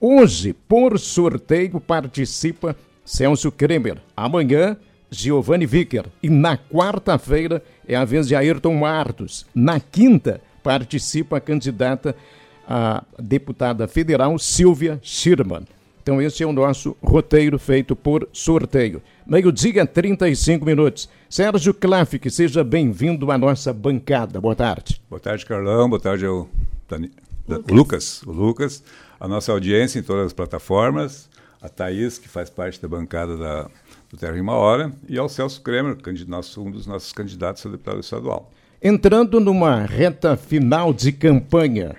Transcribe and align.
Hoje, 0.00 0.52
por 0.52 0.98
sorteio, 0.98 1.80
participa 1.80 2.76
Celso 3.04 3.50
Kremer. 3.50 3.98
Amanhã, 4.16 4.76
Giovanni 5.10 5.64
Vicker. 5.64 6.06
E 6.22 6.28
na 6.28 6.58
quarta-feira 6.58 7.62
é 7.88 7.94
a 7.94 8.04
vez 8.04 8.28
de 8.28 8.34
Ayrton 8.34 8.74
Martos. 8.74 9.46
Na 9.54 9.80
quinta, 9.80 10.40
participa 10.62 11.38
a 11.38 11.40
candidata 11.40 12.14
a 12.68 13.04
deputada 13.18 13.86
federal 13.86 14.38
Silvia 14.38 14.98
Schirman. 15.02 15.64
Então, 16.02 16.20
esse 16.20 16.42
é 16.42 16.46
o 16.46 16.52
nosso 16.52 16.96
roteiro 17.02 17.58
feito 17.58 17.96
por 17.96 18.28
sorteio. 18.32 19.02
Meio-dia, 19.26 19.86
35 19.86 20.64
minutos. 20.64 21.08
Sérgio 21.28 21.74
Klafik, 21.74 22.30
seja 22.30 22.62
bem-vindo 22.62 23.30
à 23.30 23.38
nossa 23.38 23.72
bancada. 23.72 24.40
Boa 24.40 24.54
tarde. 24.54 25.00
Boa 25.08 25.18
tarde, 25.18 25.44
Carlão. 25.44 25.88
Boa 25.88 26.00
tarde 26.00 26.26
ao 26.26 26.48
Dani... 26.88 27.10
Lucas. 27.48 27.70
Lucas. 27.70 28.22
O 28.24 28.32
Lucas. 28.32 28.82
A 29.18 29.26
nossa 29.26 29.52
audiência 29.52 29.98
em 29.98 30.02
todas 30.02 30.26
as 30.26 30.32
plataformas. 30.32 31.28
A 31.60 31.68
Thaís, 31.68 32.18
que 32.18 32.28
faz 32.28 32.50
parte 32.50 32.80
da 32.80 32.86
bancada 32.86 33.36
da, 33.36 33.70
do 34.10 34.16
Terra 34.16 34.36
em 34.36 34.40
uma 34.40 34.54
Hora. 34.54 34.92
E 35.08 35.18
ao 35.18 35.28
Celso 35.28 35.60
Kremer, 35.62 35.96
nosso, 36.28 36.62
um 36.62 36.70
dos 36.70 36.86
nossos 36.86 37.12
candidatos 37.12 37.64
a 37.64 37.70
deputado 37.70 38.00
estadual. 38.00 38.52
Entrando 38.82 39.40
numa 39.40 39.84
reta 39.84 40.36
final 40.36 40.92
de 40.92 41.10
campanha, 41.12 41.96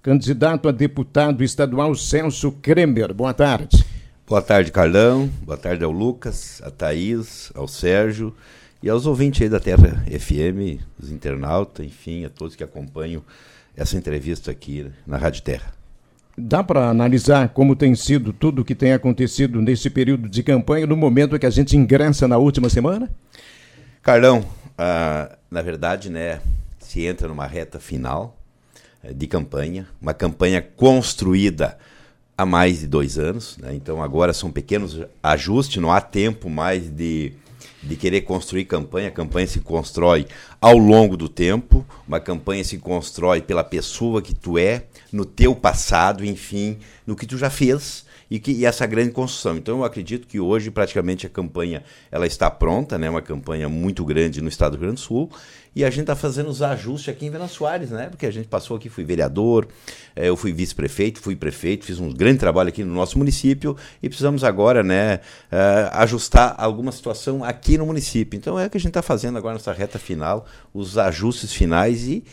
candidato 0.00 0.68
a 0.68 0.72
deputado 0.72 1.42
estadual 1.42 1.94
Celso 1.94 2.52
Kremer. 2.52 3.12
Boa 3.12 3.34
tarde. 3.34 3.84
Boa 4.26 4.40
tarde, 4.40 4.70
Carlão. 4.70 5.28
Boa 5.42 5.58
tarde 5.58 5.84
ao 5.84 5.90
Lucas, 5.90 6.62
a 6.64 6.70
Thaís, 6.70 7.50
ao 7.54 7.66
Sérgio 7.66 8.32
e 8.80 8.88
aos 8.88 9.04
ouvintes 9.04 9.42
aí 9.42 9.48
da 9.48 9.58
Terra 9.58 10.04
FM, 10.06 10.80
os 11.02 11.10
internautas, 11.10 11.84
enfim, 11.84 12.24
a 12.24 12.30
todos 12.30 12.54
que 12.54 12.64
acompanham 12.64 13.22
essa 13.76 13.96
entrevista 13.96 14.50
aqui 14.50 14.90
na 15.06 15.18
Rádio 15.18 15.42
Terra. 15.42 15.79
Dá 16.36 16.62
para 16.62 16.88
analisar 16.88 17.48
como 17.50 17.76
tem 17.76 17.94
sido 17.94 18.32
tudo 18.32 18.62
o 18.62 18.64
que 18.64 18.74
tem 18.74 18.92
acontecido 18.92 19.60
nesse 19.60 19.90
período 19.90 20.28
de 20.28 20.42
campanha 20.42 20.86
no 20.86 20.96
momento 20.96 21.38
que 21.38 21.46
a 21.46 21.50
gente 21.50 21.76
ingressa 21.76 22.26
na 22.26 22.38
última 22.38 22.68
semana? 22.68 23.10
Carlão, 24.02 24.44
ah, 24.78 25.36
na 25.50 25.60
verdade, 25.60 26.08
né, 26.08 26.40
se 26.78 27.04
entra 27.04 27.28
numa 27.28 27.46
reta 27.46 27.78
final 27.78 28.36
eh, 29.04 29.12
de 29.12 29.26
campanha, 29.26 29.86
uma 30.00 30.14
campanha 30.14 30.62
construída 30.62 31.76
há 32.36 32.46
mais 32.46 32.80
de 32.80 32.86
dois 32.86 33.18
anos, 33.18 33.58
né? 33.58 33.74
então 33.74 34.02
agora 34.02 34.32
são 34.32 34.50
pequenos 34.50 34.98
ajustes, 35.22 35.82
não 35.82 35.92
há 35.92 36.00
tempo 36.00 36.48
mais 36.48 36.88
de, 36.88 37.34
de 37.82 37.96
querer 37.96 38.22
construir 38.22 38.64
campanha, 38.64 39.08
a 39.08 39.12
campanha 39.12 39.46
se 39.46 39.60
constrói 39.60 40.26
ao 40.60 40.76
longo 40.76 41.16
do 41.16 41.28
tempo, 41.28 41.84
uma 42.06 42.20
campanha 42.20 42.62
se 42.62 42.78
constrói 42.78 43.40
pela 43.40 43.64
pessoa 43.64 44.20
que 44.20 44.34
tu 44.34 44.58
é, 44.58 44.84
no 45.12 45.24
teu 45.24 45.54
passado, 45.54 46.24
enfim, 46.24 46.78
no 47.06 47.16
que 47.16 47.26
tu 47.26 47.38
já 47.38 47.48
fez, 47.48 48.04
e, 48.30 48.38
que, 48.38 48.52
e 48.52 48.64
essa 48.64 48.86
grande 48.86 49.10
construção. 49.10 49.56
Então 49.56 49.78
eu 49.78 49.84
acredito 49.84 50.26
que 50.26 50.38
hoje 50.38 50.70
praticamente 50.70 51.26
a 51.26 51.28
campanha 51.28 51.82
ela 52.10 52.26
está 52.26 52.48
pronta, 52.48 52.96
né? 52.96 53.10
uma 53.10 53.20
campanha 53.20 53.68
muito 53.68 54.04
grande 54.04 54.40
no 54.40 54.48
estado 54.48 54.72
do 54.72 54.74
Rio 54.76 54.86
Grande 54.86 55.00
do 55.00 55.04
Sul, 55.04 55.30
e 55.74 55.84
a 55.84 55.90
gente 55.90 56.02
está 56.02 56.16
fazendo 56.16 56.48
os 56.48 56.62
ajustes 56.62 57.08
aqui 57.08 57.26
em 57.26 57.30
Vena 57.30 57.48
Soares, 57.48 57.90
né? 57.90 58.08
porque 58.08 58.26
a 58.26 58.30
gente 58.30 58.46
passou 58.48 58.76
aqui, 58.76 58.88
fui 58.88 59.04
vereador, 59.04 59.66
eh, 60.14 60.28
eu 60.28 60.36
fui 60.36 60.52
vice-prefeito, 60.52 61.20
fui 61.20 61.34
prefeito, 61.34 61.84
fiz 61.84 61.98
um 61.98 62.12
grande 62.12 62.38
trabalho 62.38 62.68
aqui 62.68 62.84
no 62.84 62.94
nosso 62.94 63.18
município 63.18 63.76
e 64.02 64.08
precisamos 64.08 64.44
agora 64.44 64.82
né, 64.82 65.16
uh, 65.50 65.90
ajustar 65.92 66.54
alguma 66.58 66.92
situação 66.92 67.44
aqui 67.44 67.78
no 67.78 67.86
município. 67.86 68.36
Então 68.36 68.58
é 68.58 68.66
o 68.66 68.70
que 68.70 68.76
a 68.76 68.80
gente 68.80 68.90
está 68.90 69.02
fazendo 69.02 69.38
agora 69.38 69.54
nessa 69.54 69.72
reta 69.72 69.98
final, 69.98 70.46
os 70.74 70.98
ajustes 70.98 71.52
finais 71.52 72.02
e, 72.04 72.24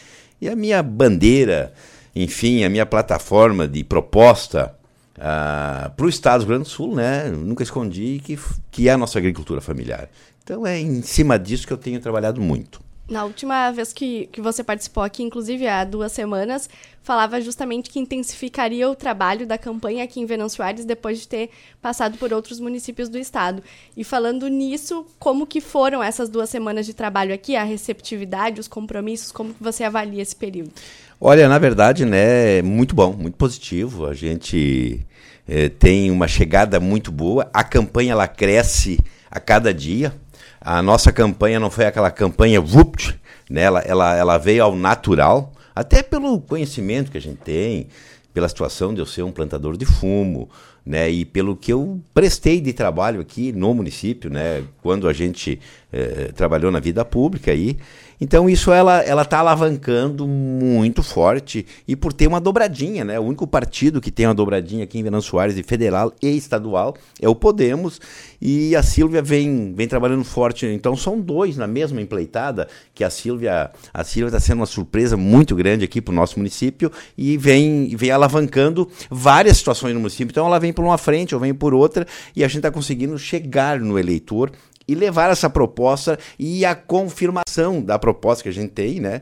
e 0.41 0.49
a 0.49 0.55
minha 0.55 0.81
bandeira, 0.81 1.73
enfim, 2.15 2.63
a 2.63 2.69
minha 2.69 2.85
plataforma 2.85 3.67
de 3.67 3.83
proposta 3.83 4.76
ah, 5.19 5.91
para 5.95 6.05
o 6.05 6.09
Estado 6.09 6.39
do 6.39 6.43
Rio 6.43 6.49
Grande 6.49 6.63
do 6.63 6.69
Sul, 6.69 6.95
né? 6.95 7.29
Nunca 7.29 7.63
escondi 7.63 8.21
que, 8.23 8.39
que 8.71 8.87
é 8.87 8.93
a 8.93 8.97
nossa 8.97 9.17
agricultura 9.17 9.61
familiar. 9.61 10.09
Então 10.43 10.65
é 10.65 10.79
em 10.79 11.01
cima 11.01 11.37
disso 11.37 11.67
que 11.67 11.73
eu 11.73 11.77
tenho 11.77 11.99
trabalhado 11.99 12.39
muito. 12.39 12.87
Na 13.09 13.23
última 13.23 13.71
vez 13.71 13.93
que, 13.93 14.27
que 14.33 14.41
você 14.41 14.61
participou 14.61 15.01
aqui, 15.01 15.23
inclusive 15.23 15.65
há 15.65 15.85
duas 15.85 16.11
semanas, 16.11 16.69
falava 17.01 17.39
justamente 17.39 17.89
que 17.89 17.99
intensificaria 17.99 18.89
o 18.89 18.95
trabalho 18.95 19.47
da 19.47 19.57
campanha 19.57 20.03
aqui 20.03 20.19
em 20.19 20.25
Venâncio 20.25 20.57
Soares 20.57 20.83
depois 20.83 21.21
de 21.21 21.27
ter 21.27 21.49
passado 21.81 22.17
por 22.17 22.33
outros 22.33 22.59
municípios 22.59 23.07
do 23.07 23.17
estado. 23.17 23.63
E 23.95 24.03
falando 24.03 24.49
nisso, 24.49 25.05
como 25.17 25.47
que 25.47 25.61
foram 25.61 26.03
essas 26.03 26.27
duas 26.27 26.49
semanas 26.49 26.85
de 26.85 26.93
trabalho 26.93 27.33
aqui, 27.33 27.55
a 27.55 27.63
receptividade, 27.63 28.59
os 28.59 28.67
compromissos, 28.67 29.31
como 29.31 29.53
que 29.53 29.63
você 29.63 29.85
avalia 29.85 30.21
esse 30.21 30.35
período? 30.35 30.71
Olha, 31.19 31.47
na 31.47 31.57
verdade, 31.57 32.03
né, 32.03 32.61
muito 32.61 32.93
bom, 32.93 33.13
muito 33.13 33.37
positivo. 33.37 34.05
A 34.05 34.13
gente 34.13 35.06
é, 35.47 35.69
tem 35.69 36.11
uma 36.11 36.27
chegada 36.27 36.79
muito 36.79 37.11
boa. 37.11 37.49
A 37.53 37.63
campanha 37.63 38.11
ela 38.11 38.27
cresce 38.27 38.99
a 39.31 39.39
cada 39.39 39.73
dia. 39.73 40.13
A 40.59 40.81
nossa 40.81 41.11
campanha 41.11 41.59
não 41.59 41.69
foi 41.69 41.85
aquela 41.85 42.11
campanha 42.11 42.59
vupt, 42.59 43.19
né? 43.49 43.61
ela, 43.61 43.79
ela, 43.81 44.15
ela 44.15 44.37
veio 44.37 44.63
ao 44.63 44.75
natural, 44.75 45.53
até 45.73 46.03
pelo 46.03 46.41
conhecimento 46.41 47.11
que 47.11 47.17
a 47.17 47.21
gente 47.21 47.37
tem, 47.37 47.87
pela 48.33 48.49
situação 48.49 48.93
de 48.93 48.99
eu 48.99 49.05
ser 49.05 49.23
um 49.23 49.31
plantador 49.31 49.77
de 49.77 49.85
fumo, 49.85 50.49
né, 50.85 51.09
e 51.09 51.25
pelo 51.25 51.55
que 51.55 51.73
eu 51.73 51.99
prestei 52.13 52.61
de 52.61 52.71
trabalho 52.71 53.19
aqui 53.19 53.51
no 53.51 53.73
município, 53.73 54.29
né, 54.29 54.63
quando 54.81 55.09
a 55.09 55.13
gente 55.13 55.59
eh, 55.91 56.31
trabalhou 56.35 56.71
na 56.71 56.79
vida 56.79 57.03
pública 57.05 57.51
aí, 57.51 57.77
então 58.19 58.49
isso 58.49 58.71
ela 58.71 59.01
ela 59.03 59.21
está 59.21 59.39
alavancando 59.39 60.27
muito 60.27 61.03
forte 61.03 61.65
e 61.87 61.95
por 61.95 62.11
ter 62.11 62.27
uma 62.27 62.41
dobradinha, 62.41 63.05
né? 63.05 63.19
O 63.19 63.23
único 63.23 63.45
partido 63.45 64.01
que 64.01 64.11
tem 64.11 64.25
uma 64.25 64.33
dobradinha 64.33 64.83
aqui 64.83 64.97
em 64.97 65.03
Venâncio 65.03 65.29
Soares, 65.29 65.55
de 65.55 65.63
federal 65.63 66.11
e 66.21 66.35
estadual, 66.35 66.95
é 67.21 67.29
o 67.29 67.35
Podemos 67.35 68.01
e 68.41 68.75
a 68.75 68.81
Silvia 68.81 69.21
vem 69.21 69.73
vem 69.75 69.87
trabalhando 69.87 70.23
forte. 70.23 70.65
Então 70.65 70.95
são 70.95 71.19
dois 71.19 71.57
na 71.57 71.67
mesma 71.67 72.01
empleitada 72.01 72.67
que 72.93 73.03
a 73.03 73.09
Silvia 73.09 73.69
a 73.93 74.03
Silvia 74.03 74.29
está 74.29 74.39
sendo 74.39 74.59
uma 74.59 74.65
surpresa 74.65 75.15
muito 75.15 75.55
grande 75.55 75.85
aqui 75.85 76.01
para 76.01 76.11
o 76.11 76.15
nosso 76.15 76.39
município 76.39 76.91
e 77.15 77.37
vem 77.37 77.95
vem 77.95 78.09
alavancando 78.09 78.89
várias 79.11 79.57
situações 79.57 79.93
no 79.93 79.99
município. 79.99 80.31
Então 80.31 80.47
ela 80.47 80.59
vem 80.59 80.73
por 80.73 80.83
uma 80.83 80.97
frente, 80.97 81.35
ou 81.35 81.41
vem 81.41 81.53
por 81.53 81.73
outra 81.73 82.07
e 82.35 82.43
a 82.43 82.47
gente 82.47 82.57
está 82.57 82.71
conseguindo 82.71 83.17
chegar 83.19 83.79
no 83.79 83.99
eleitor 83.99 84.51
e 84.87 84.95
levar 84.95 85.29
essa 85.29 85.49
proposta 85.49 86.17
e 86.39 86.65
a 86.65 86.73
confirmação 86.73 87.81
da 87.81 87.99
proposta 87.99 88.43
que 88.43 88.49
a 88.49 88.53
gente 88.53 88.71
tem, 88.71 88.99
né? 88.99 89.21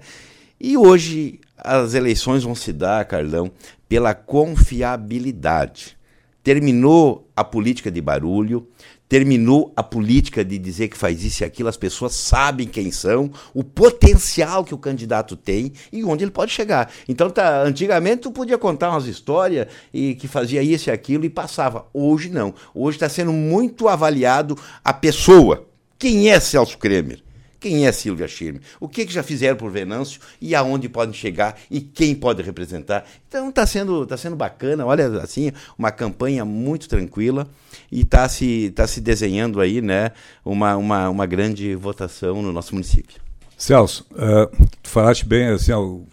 E 0.59 0.77
hoje 0.77 1.39
as 1.57 1.93
eleições 1.93 2.43
vão 2.43 2.55
se 2.55 2.71
dar, 2.71 3.05
Carlão, 3.05 3.51
pela 3.87 4.13
confiabilidade. 4.13 5.97
Terminou 6.43 7.27
a 7.35 7.43
política 7.43 7.89
de 7.89 8.01
barulho, 8.01 8.67
terminou 9.07 9.71
a 9.75 9.83
política 9.83 10.43
de 10.43 10.57
dizer 10.57 10.87
que 10.87 10.97
faz 10.97 11.23
isso 11.23 11.43
e 11.43 11.45
aquilo, 11.45 11.69
as 11.69 11.77
pessoas 11.77 12.13
sabem 12.13 12.67
quem 12.67 12.91
são, 12.91 13.31
o 13.53 13.63
potencial 13.63 14.63
que 14.63 14.73
o 14.73 14.77
candidato 14.77 15.35
tem 15.35 15.73
e 15.91 16.03
onde 16.03 16.23
ele 16.23 16.31
pode 16.31 16.51
chegar. 16.51 16.91
Então, 17.07 17.29
tá, 17.29 17.63
antigamente 17.63 18.23
tu 18.23 18.31
podia 18.31 18.57
contar 18.57 18.89
umas 18.89 19.05
histórias 19.05 19.67
e 19.93 20.15
que 20.15 20.27
fazia 20.27 20.61
isso 20.63 20.89
e 20.89 20.91
aquilo 20.91 21.25
e 21.25 21.29
passava. 21.29 21.85
Hoje 21.93 22.29
não. 22.29 22.53
Hoje 22.73 22.97
está 22.97 23.09
sendo 23.09 23.31
muito 23.31 23.87
avaliado 23.87 24.57
a 24.83 24.93
pessoa. 24.93 25.67
Quem 25.97 26.29
é 26.29 26.39
Celso 26.39 26.77
Kremer? 26.77 27.24
Quem 27.59 27.87
é 27.87 27.91
Silvia 27.91 28.27
Schirme? 28.27 28.61
O 28.79 28.87
que, 28.87 29.05
que 29.05 29.13
já 29.13 29.23
fizeram 29.23 29.55
por 29.55 29.71
Venâncio 29.71 30.19
e 30.39 30.53
aonde 30.53 30.87
podem 30.89 31.13
chegar 31.13 31.57
e 31.69 31.81
quem 31.81 32.13
pode 32.13 32.41
representar? 32.41 33.05
Então 33.27 33.49
está 33.49 33.65
sendo, 33.65 34.05
tá 34.05 34.17
sendo 34.17 34.35
bacana, 34.35 34.85
olha 34.85 35.21
assim, 35.21 35.51
uma 35.77 35.91
campanha 35.91 36.45
muito 36.45 36.87
tranquila 36.87 37.47
e 37.91 38.01
está 38.01 38.27
se, 38.29 38.71
tá 38.75 38.85
se 38.87 39.01
desenhando 39.01 39.59
aí 39.59 39.81
né, 39.81 40.11
uma, 40.43 40.75
uma, 40.75 41.09
uma 41.09 41.25
grande 41.25 41.75
votação 41.75 42.41
no 42.41 42.51
nosso 42.51 42.73
município. 42.73 43.19
Celso, 43.57 44.05
uh, 44.11 44.67
tu 44.83 44.89
falaste 44.89 45.25
bem, 45.25 45.47
assim, 45.47 45.71
ó, 45.71 45.81
uh, 45.81 46.05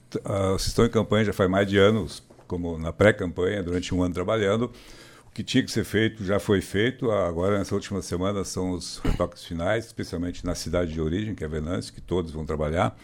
vocês 0.53 0.69
estão 0.69 0.85
em 0.85 0.91
campanha 0.91 1.25
já 1.25 1.33
faz 1.33 1.51
mais 1.51 1.69
de 1.69 1.77
anos, 1.77 2.23
como 2.47 2.79
na 2.79 2.93
pré-campanha, 2.93 3.63
durante 3.63 3.93
um 3.95 4.03
ano 4.03 4.15
trabalhando 4.15 4.71
que 5.35 5.43
tinha 5.43 5.65
que 5.65 5.71
ser 5.71 5.85
feito 5.85 6.25
já 6.25 6.39
foi 6.39 6.61
feito. 6.61 7.11
Agora, 7.11 7.59
nessa 7.59 7.75
última 7.75 8.03
semana, 8.03 8.45
são 8.45 8.73
os 8.73 8.99
retoques 8.99 9.45
finais, 9.45 9.87
especialmente 9.87 10.45
na 10.45 10.55
cidade 10.55 10.93
de 10.93 11.01
origem, 11.01 11.35
que 11.35 11.45
é 11.45 11.49
Venâncio, 11.49 11.93
que 11.93 12.01
todos 12.01 12.31
vão 12.33 12.45
trabalhar. 12.45 12.97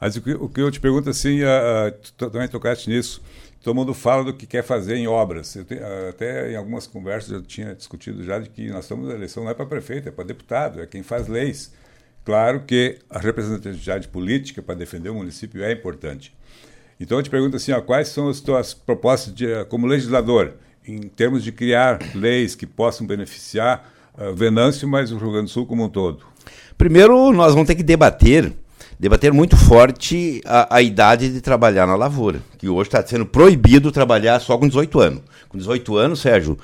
Mas 0.00 0.16
o 0.16 0.22
que, 0.22 0.32
o 0.32 0.48
que 0.48 0.60
eu 0.60 0.70
te 0.70 0.80
pergunto, 0.80 1.10
assim, 1.10 1.42
uh, 1.42 1.92
tu 2.16 2.30
também 2.30 2.48
tocaste 2.48 2.88
nisso, 2.88 3.20
todo 3.62 3.74
mundo 3.74 3.92
fala 3.92 4.24
do 4.24 4.32
que 4.32 4.46
quer 4.46 4.62
fazer 4.62 4.96
em 4.96 5.06
obras. 5.06 5.56
Tenho, 5.66 5.82
até 6.08 6.52
em 6.52 6.56
algumas 6.56 6.86
conversas 6.86 7.30
eu 7.32 7.42
tinha 7.42 7.74
discutido 7.74 8.24
já 8.24 8.38
de 8.38 8.48
que 8.48 8.68
nós 8.68 8.84
estamos 8.84 9.08
na 9.08 9.14
eleição 9.14 9.44
não 9.44 9.50
é 9.50 9.54
para 9.54 9.66
prefeito, 9.66 10.08
é 10.08 10.12
para 10.12 10.24
deputado, 10.24 10.80
é 10.80 10.86
quem 10.86 11.02
faz 11.02 11.28
leis. 11.28 11.72
Claro 12.24 12.64
que 12.64 12.98
a 13.10 13.18
representatividade 13.18 14.08
política 14.08 14.62
para 14.62 14.74
defender 14.74 15.10
o 15.10 15.14
município 15.14 15.62
é 15.62 15.72
importante. 15.72 16.34
Então 16.98 17.18
eu 17.18 17.22
te 17.22 17.30
pergunto 17.30 17.56
assim, 17.56 17.72
ó, 17.72 17.80
quais 17.80 18.08
são 18.08 18.28
as 18.28 18.40
tuas 18.40 18.72
propostas 18.72 19.34
de, 19.34 19.64
como 19.66 19.86
legislador? 19.86 20.54
Em 20.90 21.08
termos 21.08 21.44
de 21.44 21.52
criar 21.52 21.98
leis 22.14 22.54
que 22.54 22.66
possam 22.66 23.06
beneficiar 23.06 23.90
uh, 24.18 24.34
Venâncio, 24.34 24.88
mas 24.88 25.12
o 25.12 25.18
Rio 25.18 25.32
Grande 25.32 25.46
do 25.46 25.50
Sul 25.50 25.66
como 25.66 25.84
um 25.84 25.88
todo? 25.88 26.24
Primeiro, 26.76 27.32
nós 27.32 27.52
vamos 27.52 27.66
ter 27.66 27.74
que 27.74 27.82
debater 27.82 28.52
debater 28.98 29.32
muito 29.32 29.56
forte 29.56 30.42
a, 30.44 30.76
a 30.76 30.82
idade 30.82 31.30
de 31.30 31.40
trabalhar 31.40 31.86
na 31.86 31.96
lavoura, 31.96 32.40
que 32.58 32.68
hoje 32.68 32.88
está 32.88 33.04
sendo 33.04 33.24
proibido 33.24 33.90
trabalhar 33.90 34.38
só 34.40 34.58
com 34.58 34.68
18 34.68 35.00
anos. 35.00 35.22
Com 35.48 35.56
18 35.56 35.96
anos, 35.96 36.20
Sérgio, 36.20 36.58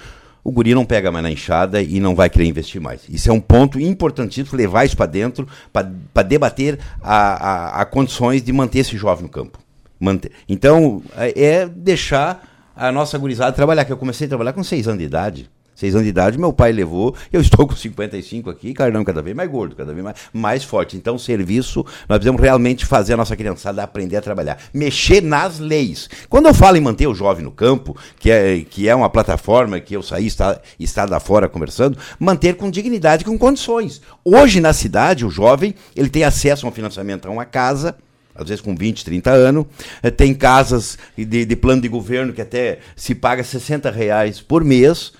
o 0.44 0.52
guri 0.52 0.75
não 0.75 0.84
pega 0.84 1.11
mais 1.11 1.23
na 1.23 1.31
enxada 1.31 1.81
e 1.81 1.99
não 1.99 2.14
vai 2.14 2.28
querer 2.28 2.44
investir 2.44 2.81
mais. 2.81 3.00
Isso 3.08 3.31
é 3.31 3.32
um 3.32 3.40
ponto 3.40 3.81
importantíssimo, 3.81 4.56
levar 4.56 4.84
isso 4.84 4.96
para 4.96 5.06
dentro, 5.06 5.49
para 5.73 6.23
debater 6.23 6.78
a, 7.02 7.17
a, 7.17 7.82
a, 7.82 7.84
condições 7.87 8.43
de 8.43 8.52
manter 8.52 8.81
esse 8.81 8.99
jovem 8.99 9.25
no 9.25 9.31
campo. 9.31 9.58
Manter. 9.99 10.31
Então, 10.46 11.02
é, 11.17 11.43
é 11.43 11.67
deixar 11.67 12.56
a 12.76 12.93
nossa 12.93 13.17
gurizada 13.19 13.52
trabalhar, 13.52 13.84
que 13.84 13.93
eu 13.93 13.96
comecei 13.96 14.26
a 14.26 14.28
trabalhar 14.28 14.52
com 14.52 14.62
6 14.62 14.88
anos 14.88 14.99
de 14.99 15.05
idade 15.05 15.50
seis 15.76 15.94
anos 15.94 16.05
de 16.05 16.11
idade, 16.11 16.38
meu 16.38 16.52
pai 16.52 16.73
levou, 16.73 17.14
eu 17.31 17.40
estou 17.40 17.69
com 17.69 17.76
55 17.76 18.50
aqui, 18.50 18.73
carnão 18.73 19.05
cada 19.05 19.20
vez 19.23 19.37
mais 19.37 19.49
gordo, 19.49 19.76
cada 19.76 19.93
vez 19.93 20.02
mais, 20.02 20.17
mais 20.32 20.64
forte. 20.64 20.96
Então, 20.96 21.19
serviço, 21.19 21.84
nós 22.08 22.19
precisamos 22.19 22.40
realmente 22.40 22.87
fazer 22.87 23.12
a 23.12 23.17
nossa 23.17 23.37
criançada 23.37 23.82
aprender 23.82 24.17
a 24.17 24.23
trabalhar, 24.23 24.58
mexer 24.73 25.23
nas 25.23 25.58
leis. 25.58 26.08
Quando 26.28 26.46
eu 26.46 26.55
falo 26.55 26.78
em 26.78 26.81
manter 26.81 27.06
o 27.06 27.14
jovem 27.14 27.44
no 27.44 27.52
campo, 27.52 27.96
que 28.19 28.31
é, 28.31 28.61
que 28.69 28.88
é 28.88 28.94
uma 28.94 29.11
plataforma 29.11 29.78
que 29.78 29.94
eu 29.94 30.02
saí, 30.02 30.26
está, 30.26 30.58
está 30.81 31.05
da 31.05 31.20
fora 31.20 31.49
conversando, 31.49 31.99
manter 32.19 32.56
com 32.56 32.70
dignidade, 32.70 33.25
com 33.25 33.38
condições. 33.38 34.00
Hoje, 34.25 34.61
na 34.61 34.73
cidade, 34.73 35.26
o 35.26 35.31
jovem, 35.31 35.75
ele 35.94 36.08
tem 36.08 36.25
acesso 36.25 36.64
a 36.64 36.70
um 36.70 36.73
financiamento 36.73 37.28
a 37.28 37.31
uma 37.31 37.44
casa, 37.44 37.94
às 38.38 38.49
vezes 38.49 38.61
com 38.61 38.75
20, 38.75 39.05
30 39.05 39.31
anos. 39.31 39.67
Eh, 40.03 40.11
tem 40.11 40.35
casas 40.35 40.99
de, 41.17 41.44
de, 41.44 41.56
plano 41.56 41.83
de 41.83 41.88
governo 41.88 42.33
que 42.33 42.43
até 42.43 42.79
se 42.94 43.15
paga 43.15 43.43
60 43.43 43.91
reais 43.91 44.41
por 44.41 44.65
mês. 44.65 45.12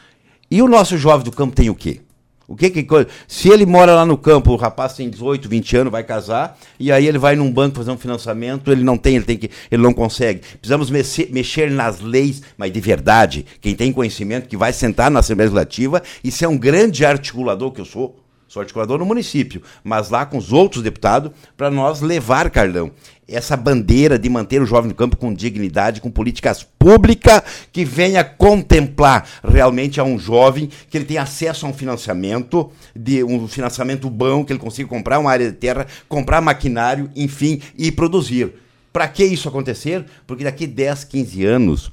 E 0.51 0.63
o 0.63 0.69
nosso 0.69 0.97
jovem 0.97 1.25
do 1.25 1.33
campo 1.33 1.55
tem 1.55 1.69
o 1.69 1.75
quê? 1.75 2.01
O 2.49 2.55
que 2.55 2.71
que 2.71 2.87
se 3.27 3.49
ele 3.49 3.67
mora 3.67 3.93
lá 3.93 4.07
no 4.07 4.17
campo, 4.17 4.53
o 4.53 4.57
rapaz 4.57 4.95
tem 4.95 5.11
18, 5.11 5.49
20 5.49 5.77
anos, 5.79 5.91
vai 5.91 6.05
casar, 6.05 6.57
e 6.79 6.93
aí 6.93 7.07
ele 7.07 7.19
vai 7.19 7.35
num 7.35 7.51
banco 7.51 7.77
fazer 7.77 7.91
um 7.91 7.99
financiamento, 7.99 8.71
ele 8.71 8.85
não 8.85 8.97
tem, 8.97 9.17
ele 9.17 9.25
tem 9.25 9.37
que, 9.37 9.51
ele 9.69 9.83
não 9.83 9.93
consegue. 9.93 10.43
Precisamos 10.59 10.89
mexer, 10.89 11.29
mexer 11.33 11.71
nas 11.73 12.01
leis, 12.01 12.43
mas 12.57 12.73
de 12.73 12.81
verdade, 12.81 13.45
quem 13.61 13.75
tem 13.75 13.93
conhecimento 13.93 14.49
que 14.49 14.57
vai 14.57 14.73
sentar 14.73 15.11
na 15.11 15.19
Assembleia 15.19 15.49
Legislativa 15.49 16.01
e 16.23 16.31
ser 16.31 16.47
um 16.47 16.57
grande 16.57 17.05
articulador 17.05 17.73
que 17.73 17.81
eu 17.81 17.85
sou, 17.85 18.17
sou 18.49 18.61
articulador 18.61 18.99
no 18.99 19.07
município, 19.07 19.63
mas 19.83 20.11
lá 20.11 20.25
com 20.25 20.39
os 20.39 20.53
outros 20.53 20.83
deputados, 20.83 21.33
para 21.57 21.71
nós 21.71 22.01
levar, 22.01 22.49
Carlão, 22.51 22.93
essa 23.29 23.57
bandeira 23.57 24.19
de 24.19 24.29
manter 24.29 24.63
o 24.63 24.67
jovem 24.67 24.89
no 24.89 24.95
campo 24.95 25.17
com 25.17 25.35
dignidade, 25.35 26.01
com 26.01 26.11
políticas 26.11 26.63
públicas 26.63 27.43
que 27.73 27.85
venha 27.85 28.23
contemplar 28.23 29.29
realmente 29.43 30.01
a 30.01 30.05
um 30.05 30.19
jovem 30.19 30.71
que 30.89 30.97
ele 30.97 31.05
tenha 31.05 31.23
acesso 31.23 31.67
a 31.67 31.69
um 31.69 31.73
financiamento, 31.73 32.71
de 32.95 33.25
um 33.25 33.49
financiamento 33.49 34.09
bom, 34.09 34.45
que 34.45 34.53
ele 34.53 34.61
consiga 34.61 34.89
comprar 34.89 35.19
uma 35.19 35.31
área 35.31 35.51
de 35.51 35.57
terra, 35.57 35.87
comprar 36.09 36.41
maquinário, 36.41 37.11
enfim, 37.17 37.61
e 37.77 37.91
produzir. 37.91 38.53
Para 38.93 39.09
que 39.09 39.25
isso 39.25 39.49
acontecer? 39.49 40.07
Porque 40.27 40.45
daqui 40.45 40.67
10, 40.67 41.05
15 41.05 41.45
anos, 41.45 41.93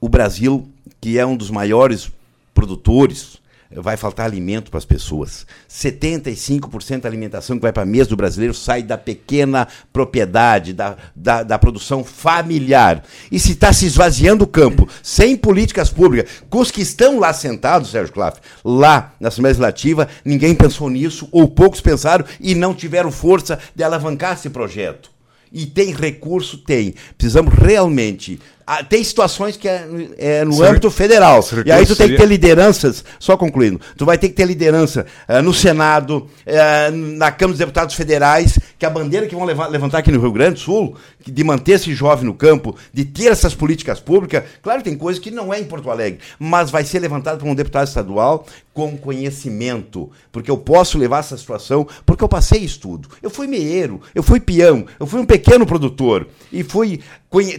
o 0.00 0.08
Brasil, 0.08 0.68
que 1.00 1.18
é 1.18 1.24
um 1.24 1.36
dos 1.36 1.50
maiores 1.50 2.10
produtores, 2.54 3.38
vai 3.70 3.96
faltar 3.96 4.26
alimento 4.26 4.70
para 4.70 4.78
as 4.78 4.84
pessoas. 4.84 5.46
75% 5.68 7.00
da 7.00 7.08
alimentação 7.08 7.56
que 7.56 7.62
vai 7.62 7.72
para 7.72 7.82
a 7.82 7.86
mesa 7.86 8.10
do 8.10 8.16
brasileiro 8.16 8.54
sai 8.54 8.82
da 8.82 8.96
pequena 8.96 9.66
propriedade, 9.92 10.72
da, 10.72 10.96
da, 11.14 11.42
da 11.42 11.58
produção 11.58 12.04
familiar. 12.04 13.02
E 13.30 13.38
se 13.38 13.52
está 13.52 13.72
se 13.72 13.86
esvaziando 13.86 14.44
o 14.44 14.48
campo, 14.48 14.88
sem 15.02 15.36
políticas 15.36 15.90
públicas, 15.90 16.30
com 16.48 16.58
os 16.58 16.70
que 16.70 16.82
estão 16.82 17.18
lá 17.18 17.32
sentados, 17.32 17.90
Sérgio 17.90 18.12
Claff, 18.12 18.40
lá 18.64 19.14
na 19.18 19.28
Assembleia 19.28 19.52
Legislativa, 19.52 20.08
ninguém 20.24 20.54
pensou 20.54 20.88
nisso, 20.88 21.28
ou 21.32 21.48
poucos 21.48 21.80
pensaram 21.80 22.24
e 22.40 22.54
não 22.54 22.74
tiveram 22.74 23.10
força 23.10 23.58
de 23.74 23.82
alavancar 23.82 24.34
esse 24.34 24.50
projeto. 24.50 25.16
E 25.52 25.64
tem 25.64 25.94
recurso? 25.94 26.58
Tem. 26.58 26.94
Precisamos 27.16 27.54
realmente 27.54 28.40
tem 28.88 29.02
situações 29.04 29.56
que 29.56 29.68
é, 29.68 29.86
é 30.18 30.44
no 30.44 30.60
âmbito 30.62 30.90
federal. 30.90 31.44
E 31.64 31.70
aí 31.70 31.86
tu 31.86 31.94
tem 31.94 32.08
que 32.08 32.16
ter 32.16 32.26
lideranças, 32.26 33.04
só 33.18 33.36
concluindo, 33.36 33.80
tu 33.96 34.04
vai 34.04 34.18
ter 34.18 34.28
que 34.28 34.34
ter 34.34 34.44
liderança 34.44 35.06
uh, 35.28 35.40
no 35.40 35.54
Senado, 35.54 36.28
uh, 36.46 36.96
na 37.16 37.30
Câmara 37.30 37.52
dos 37.52 37.58
Deputados 37.58 37.94
Federais, 37.94 38.58
que 38.76 38.84
a 38.84 38.90
bandeira 38.90 39.26
que 39.26 39.34
vão 39.34 39.44
levar, 39.44 39.68
levantar 39.68 39.98
aqui 39.98 40.10
no 40.10 40.20
Rio 40.20 40.32
Grande 40.32 40.54
do 40.54 40.60
Sul, 40.60 40.96
de 41.24 41.44
manter 41.44 41.72
esse 41.72 41.94
jovem 41.94 42.24
no 42.24 42.34
campo, 42.34 42.76
de 42.92 43.04
ter 43.04 43.26
essas 43.26 43.54
políticas 43.54 44.00
públicas, 44.00 44.42
claro 44.62 44.82
tem 44.82 44.96
coisas 44.96 45.22
que 45.22 45.30
não 45.30 45.54
é 45.54 45.60
em 45.60 45.64
Porto 45.64 45.90
Alegre, 45.90 46.18
mas 46.38 46.70
vai 46.70 46.84
ser 46.84 46.98
levantado 46.98 47.38
por 47.38 47.48
um 47.48 47.54
deputado 47.54 47.86
estadual 47.86 48.46
com 48.74 48.96
conhecimento, 48.96 50.10
porque 50.30 50.50
eu 50.50 50.58
posso 50.58 50.98
levar 50.98 51.20
essa 51.20 51.36
situação, 51.38 51.86
porque 52.04 52.22
eu 52.22 52.28
passei 52.28 52.60
estudo. 52.60 53.08
Eu 53.22 53.30
fui 53.30 53.46
meieiro, 53.46 54.02
eu 54.14 54.22
fui 54.22 54.38
peão, 54.38 54.84
eu 55.00 55.06
fui 55.06 55.18
um 55.18 55.24
pequeno 55.24 55.64
produtor 55.64 56.28
e 56.52 56.62
fui 56.62 57.00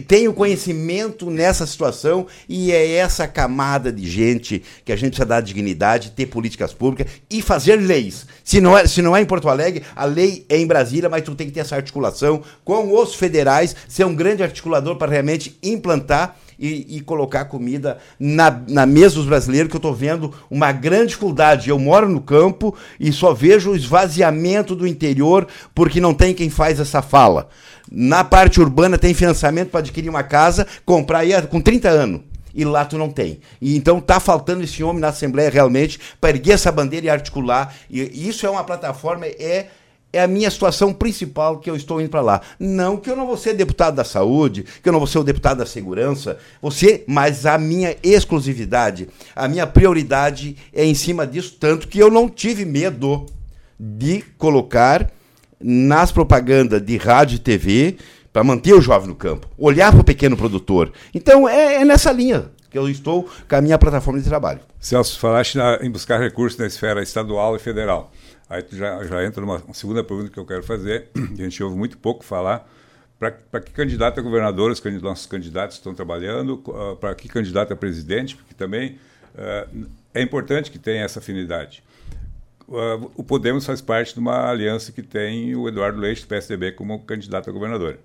tenho 0.06 0.32
conhecimento 0.32 0.97
nessa 1.30 1.66
situação 1.66 2.26
e 2.48 2.72
é 2.72 2.94
essa 2.94 3.26
camada 3.26 3.92
de 3.92 4.08
gente 4.08 4.62
que 4.84 4.92
a 4.92 4.96
gente 4.96 5.10
precisa 5.10 5.26
dar 5.26 5.40
dignidade, 5.40 6.10
ter 6.10 6.26
políticas 6.26 6.72
públicas 6.72 7.12
e 7.30 7.42
fazer 7.42 7.76
leis. 7.76 8.26
Se 8.42 8.60
não 8.60 8.76
é, 8.76 8.86
se 8.86 9.02
não 9.02 9.16
é 9.16 9.20
em 9.20 9.26
Porto 9.26 9.48
Alegre, 9.48 9.84
a 9.94 10.04
lei 10.04 10.44
é 10.48 10.56
em 10.58 10.66
Brasília, 10.66 11.08
mas 11.08 11.22
tu 11.22 11.34
tem 11.34 11.46
que 11.46 11.52
ter 11.52 11.60
essa 11.60 11.76
articulação 11.76 12.42
com 12.64 12.94
os 12.94 13.14
federais, 13.14 13.76
ser 13.88 14.04
um 14.04 14.14
grande 14.14 14.42
articulador 14.42 14.96
para 14.96 15.12
realmente 15.12 15.56
implantar 15.62 16.36
e, 16.58 16.96
e, 16.96 17.00
colocar 17.00 17.44
comida 17.44 17.98
na, 18.18 18.50
na 18.68 18.84
mesa 18.84 19.14
dos 19.14 19.26
brasileiros, 19.26 19.70
que 19.70 19.76
eu 19.76 19.78
estou 19.78 19.94
vendo 19.94 20.34
uma 20.50 20.72
grande 20.72 21.08
dificuldade. 21.08 21.70
Eu 21.70 21.78
moro 21.78 22.08
no 22.08 22.20
campo 22.20 22.74
e 22.98 23.12
só 23.12 23.32
vejo 23.32 23.70
o 23.70 23.76
esvaziamento 23.76 24.74
do 24.74 24.86
interior 24.86 25.46
porque 25.74 26.00
não 26.00 26.12
tem 26.12 26.34
quem 26.34 26.50
faz 26.50 26.80
essa 26.80 27.00
fala. 27.00 27.48
Na 27.90 28.24
parte 28.24 28.60
urbana 28.60 28.98
tem 28.98 29.14
financiamento 29.14 29.70
para 29.70 29.80
adquirir 29.80 30.08
uma 30.08 30.22
casa, 30.22 30.66
comprar 30.84 31.20
aí 31.20 31.40
com 31.42 31.60
30 31.60 31.88
anos 31.88 32.20
e 32.54 32.64
lá 32.64 32.84
tu 32.84 32.98
não 32.98 33.08
tem. 33.08 33.40
E 33.60 33.76
então 33.76 34.00
tá 34.00 34.18
faltando 34.18 34.64
esse 34.64 34.82
homem 34.82 35.00
na 35.00 35.08
Assembleia 35.08 35.48
realmente 35.48 36.00
para 36.20 36.30
erguer 36.30 36.52
essa 36.52 36.72
bandeira 36.72 37.06
e 37.06 37.10
articular. 37.10 37.74
E 37.88 38.28
isso 38.28 38.44
é 38.46 38.50
uma 38.50 38.64
plataforma, 38.64 39.26
é 39.26 39.68
é 40.12 40.22
a 40.22 40.26
minha 40.26 40.50
situação 40.50 40.92
principal 40.92 41.58
que 41.58 41.68
eu 41.68 41.76
estou 41.76 42.00
indo 42.00 42.08
para 42.08 42.20
lá. 42.20 42.40
Não 42.58 42.96
que 42.96 43.10
eu 43.10 43.16
não 43.16 43.26
vou 43.26 43.36
ser 43.36 43.54
deputado 43.54 43.96
da 43.96 44.04
saúde, 44.04 44.64
que 44.82 44.88
eu 44.88 44.92
não 44.92 45.00
vou 45.00 45.06
ser 45.06 45.18
o 45.18 45.24
deputado 45.24 45.58
da 45.58 45.66
segurança, 45.66 46.38
você, 46.60 47.04
mas 47.06 47.44
a 47.44 47.58
minha 47.58 47.96
exclusividade, 48.02 49.08
a 49.36 49.46
minha 49.46 49.66
prioridade 49.66 50.56
é 50.72 50.84
em 50.84 50.94
cima 50.94 51.26
disso, 51.26 51.56
tanto 51.60 51.88
que 51.88 51.98
eu 51.98 52.10
não 52.10 52.28
tive 52.28 52.64
medo 52.64 53.26
de 53.78 54.22
colocar 54.36 55.10
nas 55.60 56.10
propagandas 56.10 56.80
de 56.82 56.96
rádio 56.96 57.36
e 57.36 57.40
TV 57.40 57.96
para 58.32 58.44
manter 58.44 58.72
o 58.72 58.80
jovem 58.80 59.08
no 59.08 59.14
campo, 59.14 59.48
olhar 59.58 59.92
para 59.92 60.00
o 60.00 60.04
pequeno 60.04 60.36
produtor. 60.36 60.92
Então 61.12 61.48
é, 61.48 61.76
é, 61.76 61.84
nessa 61.84 62.12
linha 62.12 62.50
que 62.70 62.78
eu 62.78 62.88
estou 62.88 63.28
com 63.48 63.56
a 63.56 63.60
minha 63.60 63.78
plataforma 63.78 64.20
de 64.20 64.28
trabalho. 64.28 64.60
Celso, 64.78 65.18
falaste 65.18 65.56
na, 65.56 65.78
em 65.82 65.90
buscar 65.90 66.20
recursos 66.20 66.58
na 66.58 66.66
esfera 66.66 67.02
estadual 67.02 67.56
e 67.56 67.58
federal. 67.58 68.12
Aí 68.48 68.62
tu 68.62 68.76
já, 68.76 69.04
já 69.04 69.24
entra 69.24 69.40
numa 69.40 69.62
segunda 69.74 70.02
pergunta 70.02 70.30
que 70.30 70.38
eu 70.38 70.46
quero 70.46 70.62
fazer, 70.62 71.08
que 71.36 71.40
a 71.40 71.44
gente 71.44 71.62
ouve 71.62 71.76
muito 71.76 71.98
pouco 71.98 72.24
falar. 72.24 72.68
Para 73.18 73.60
que 73.60 73.72
candidato 73.72 74.20
a 74.20 74.22
governador 74.22 74.70
os 74.70 74.80
nossos 75.02 75.26
candidatos 75.26 75.76
estão 75.76 75.92
trabalhando? 75.92 76.62
Uh, 76.66 76.96
para 76.96 77.14
que 77.16 77.28
candidato 77.28 77.72
a 77.72 77.76
presidente? 77.76 78.36
Porque 78.36 78.54
também 78.54 78.98
uh, 79.34 79.88
é 80.14 80.22
importante 80.22 80.70
que 80.70 80.78
tenha 80.78 81.02
essa 81.02 81.18
afinidade. 81.18 81.82
Uh, 82.68 83.10
o 83.16 83.24
Podemos 83.24 83.66
faz 83.66 83.80
parte 83.80 84.14
de 84.14 84.20
uma 84.20 84.48
aliança 84.48 84.92
que 84.92 85.02
tem 85.02 85.56
o 85.56 85.66
Eduardo 85.68 85.98
Leite, 85.98 86.22
do 86.22 86.28
PSDB, 86.28 86.72
como 86.72 87.00
candidato 87.00 87.50
a 87.50 87.52
governador. 87.52 87.98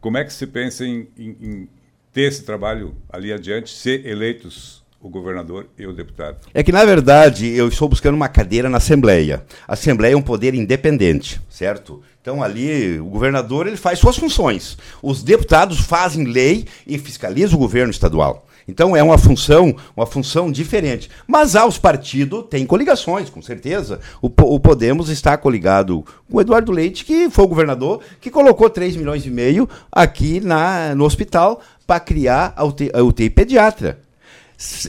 Como 0.00 0.16
é 0.16 0.24
que 0.24 0.32
se 0.32 0.46
pensa 0.46 0.84
em, 0.84 1.08
em, 1.18 1.36
em 1.40 1.68
ter 2.12 2.22
esse 2.22 2.44
trabalho 2.44 2.94
ali 3.08 3.32
adiante, 3.32 3.70
ser 3.70 4.06
eleitos 4.06 4.79
o 5.00 5.08
governador 5.08 5.66
e 5.78 5.86
o 5.86 5.92
deputado? 5.92 6.38
É 6.52 6.62
que, 6.62 6.72
na 6.72 6.84
verdade, 6.84 7.48
eu 7.48 7.68
estou 7.68 7.88
buscando 7.88 8.14
uma 8.14 8.28
cadeira 8.28 8.68
na 8.68 8.76
Assembleia. 8.76 9.44
A 9.66 9.72
Assembleia 9.72 10.12
é 10.12 10.16
um 10.16 10.22
poder 10.22 10.54
independente, 10.54 11.40
certo? 11.48 12.02
Então, 12.20 12.42
ali, 12.42 13.00
o 13.00 13.06
governador 13.06 13.66
ele 13.66 13.78
faz 13.78 13.98
suas 13.98 14.18
funções. 14.18 14.76
Os 15.02 15.22
deputados 15.22 15.80
fazem 15.80 16.24
lei 16.24 16.66
e 16.86 16.98
fiscalizam 16.98 17.56
o 17.56 17.60
governo 17.60 17.90
estadual. 17.90 18.46
Então 18.68 18.96
é 18.96 19.02
uma 19.02 19.18
função, 19.18 19.74
uma 19.96 20.06
função 20.06 20.52
diferente. 20.52 21.10
Mas 21.26 21.56
há 21.56 21.66
os 21.66 21.76
partidos, 21.76 22.44
têm 22.48 22.64
coligações, 22.64 23.28
com 23.28 23.42
certeza. 23.42 23.98
O, 24.22 24.28
o, 24.28 24.60
Podemos 24.60 25.08
está 25.08 25.36
coligado 25.36 26.04
com 26.30 26.36
o 26.36 26.40
Eduardo 26.40 26.70
Leite, 26.70 27.04
que 27.04 27.28
foi 27.30 27.44
o 27.44 27.48
governador, 27.48 28.00
que 28.20 28.30
colocou 28.30 28.70
3 28.70 28.94
milhões 28.94 29.26
e 29.26 29.30
meio 29.30 29.68
aqui 29.90 30.38
na, 30.38 30.94
no 30.94 31.04
hospital 31.04 31.60
para 31.84 31.98
criar 31.98 32.52
a 32.54 32.64
UTI, 32.64 32.90
a 32.94 33.02
UTI 33.02 33.30
pediatra 33.30 33.98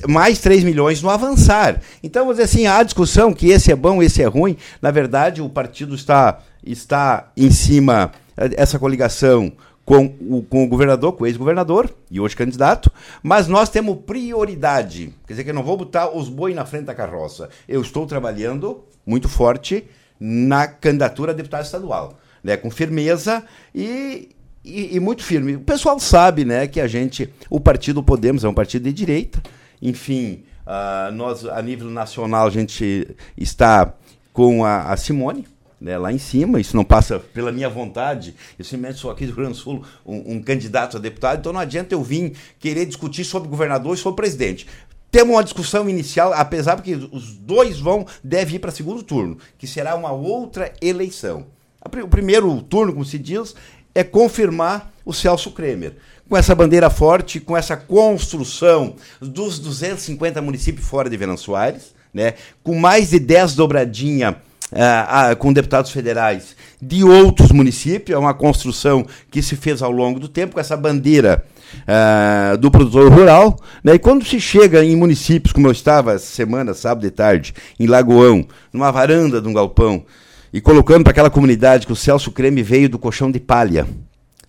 mais 0.08 0.40
3 0.40 0.64
milhões 0.64 1.02
no 1.02 1.10
avançar. 1.10 1.82
Então, 2.04 2.26
vou 2.26 2.34
dizer 2.34 2.44
assim, 2.44 2.68
há 2.68 2.84
discussão 2.84 3.34
que 3.34 3.50
esse 3.50 3.72
é 3.72 3.76
bom, 3.76 4.02
esse 4.02 4.22
é 4.22 4.26
ruim. 4.26 4.58
Na 4.82 4.92
verdade, 4.92 5.42
o 5.42 5.50
partido 5.50 5.96
está, 5.96 6.40
está 6.64 7.32
em 7.36 7.52
cima, 7.52 8.12
essa 8.36 8.78
coligação 8.80 9.52
com 9.86 10.14
o, 10.22 10.44
com 10.44 10.64
o 10.64 10.68
governador, 10.68 11.14
com 11.14 11.24
o 11.24 11.28
ex-governador 11.28 11.94
e 12.10 12.20
hoje 12.20 12.36
candidato, 12.36 12.92
mas 13.24 13.48
nós 13.48 13.70
temos 13.70 13.98
prioridade. 14.06 15.14
Quer 15.26 15.34
dizer 15.34 15.44
que 15.44 15.50
eu 15.50 15.56
não 15.56 15.64
vou 15.64 15.78
botar 15.78 16.16
os 16.16 16.30
boi 16.30 16.54
na 16.54 16.66
frente 16.66 16.86
da 16.86 16.96
carroça. 16.96 17.50
Eu 17.68 17.82
estou 17.82 18.06
trabalhando 18.06 18.84
muito 19.06 19.28
forte 19.28 19.86
na 20.20 20.68
candidatura 20.68 21.32
a 21.32 21.36
deputado 21.36 21.66
estadual. 21.66 22.20
né, 22.44 22.58
com 22.58 22.72
firmeza 22.72 23.44
e, 23.74 24.30
e, 24.64 24.96
e, 24.96 25.00
muito 25.00 25.24
firme. 25.24 25.56
O 25.56 25.62
pessoal 25.62 26.00
sabe 26.00 26.46
né, 26.46 26.68
que 26.68 26.80
a 26.80 26.88
gente, 26.88 27.32
o 27.50 27.60
Partido 27.60 28.02
Podemos 28.02 28.44
é 28.44 28.50
um 28.50 28.54
partido 28.54 28.84
de 28.84 28.94
direita, 28.94 29.42
enfim, 29.82 30.44
uh, 30.66 31.12
nós 31.12 31.46
a 31.46 31.62
nível 31.62 31.90
nacional 31.90 32.48
a 32.48 32.50
gente 32.50 33.08
está 33.38 33.94
com 34.32 34.64
a, 34.64 34.92
a 34.92 34.98
Simone, 34.98 35.48
né, 35.80 35.98
lá 35.98 36.14
em 36.14 36.20
cima, 36.20 36.60
isso 36.60 36.76
não 36.76 36.84
passa 36.84 37.20
pela 37.20 37.52
minha 37.52 37.68
vontade, 37.68 38.36
eu 38.58 38.64
simplesmente 38.64 39.00
sou 39.00 39.10
aqui 39.10 39.26
do 39.26 39.30
Rio 39.30 39.38
Grande 39.38 39.54
do 39.54 39.58
Sul 39.58 39.84
um, 40.06 40.36
um, 40.36 40.42
candidato 40.42 40.98
a 40.98 41.00
deputado, 41.00 41.40
então 41.40 41.52
não 41.52 41.60
adianta 41.60 41.96
eu 41.96 42.04
vir 42.04 42.34
querer 42.60 42.86
discutir 42.86 43.26
sobre 43.26 43.50
governador 43.50 43.96
e 43.96 43.98
sobre 43.98 44.22
presidente. 44.22 44.68
Temos 45.10 45.36
uma 45.36 45.44
discussão 45.44 45.90
inicial, 45.90 46.32
apesar 46.34 46.82
que 46.82 46.94
os 47.12 47.36
dois 47.36 47.80
vão, 47.80 48.06
deve 48.24 48.56
ir 48.56 48.60
para 48.60 48.72
segundo 48.72 49.04
turno, 49.04 49.38
que 49.58 49.68
será 49.68 49.96
uma 49.96 50.12
outra 50.12 50.72
eleição. 50.80 51.48
O 51.84 52.08
primeiro 52.08 52.62
turno, 52.62 52.94
como 52.94 53.04
se 53.04 53.18
diz, 53.18 53.56
é 53.94 54.04
confirmar 54.04 54.91
o 55.06 55.14
Celso 55.14 55.52
Kremer. 55.52 55.94
Com 56.30 56.38
essa 56.38 56.56
bandeira 56.56 56.90
forte, 56.90 57.40
com 57.40 57.58
essa 57.58 57.76
construção 57.76 58.96
dos 59.20 59.60
250 59.60 60.42
municípios 60.42 60.88
fora 60.88 61.10
de 61.10 61.18
Venâncio 61.18 61.46
Soares, 61.46 61.94
né, 62.14 62.36
com 62.64 62.76
mais 62.76 63.10
de 63.10 63.20
10 63.20 63.56
dobradinha 63.56 64.38
uh, 64.72 65.34
uh, 65.34 65.36
com 65.36 65.54
deputados 65.54 65.92
federais 65.92 66.56
de 66.82 67.04
outros 67.04 67.52
municípios, 67.52 68.16
é 68.16 68.20
uma 68.20 68.34
construção 68.34 69.06
que 69.30 69.42
se 69.42 69.56
fez 69.56 69.82
ao 69.82 69.92
longo 69.92 70.20
do 70.20 70.28
tempo, 70.28 70.54
com 70.54 70.60
essa 70.60 70.78
bandeira 70.78 71.44
uh, 71.84 72.58
do 72.58 72.72
produtor 72.72 73.12
rural. 73.12 73.58
Né, 73.84 73.96
e 73.96 74.00
quando 74.00 74.26
se 74.26 74.40
chega 74.40 74.84
em 74.84 74.96
municípios, 74.96 75.54
como 75.54 75.68
eu 75.68 75.72
estava 75.72 76.18
semana, 76.18 76.74
sábado 76.74 77.02
de 77.02 77.12
tarde, 77.12 77.54
em 77.80 77.88
Lagoão, 77.88 78.46
numa 78.72 78.92
varanda 78.92 79.42
de 79.42 79.48
um 79.48 79.54
galpão, 79.54 80.06
e 80.54 80.60
colocando 80.60 81.04
para 81.04 81.12
aquela 81.12 81.30
comunidade 81.30 81.86
que 81.86 81.94
o 81.94 81.96
Celso 81.96 82.32
Creme 82.32 82.62
veio 82.62 82.90
do 82.90 83.00
colchão 83.00 83.32
de 83.32 83.40
palha. 83.40 83.88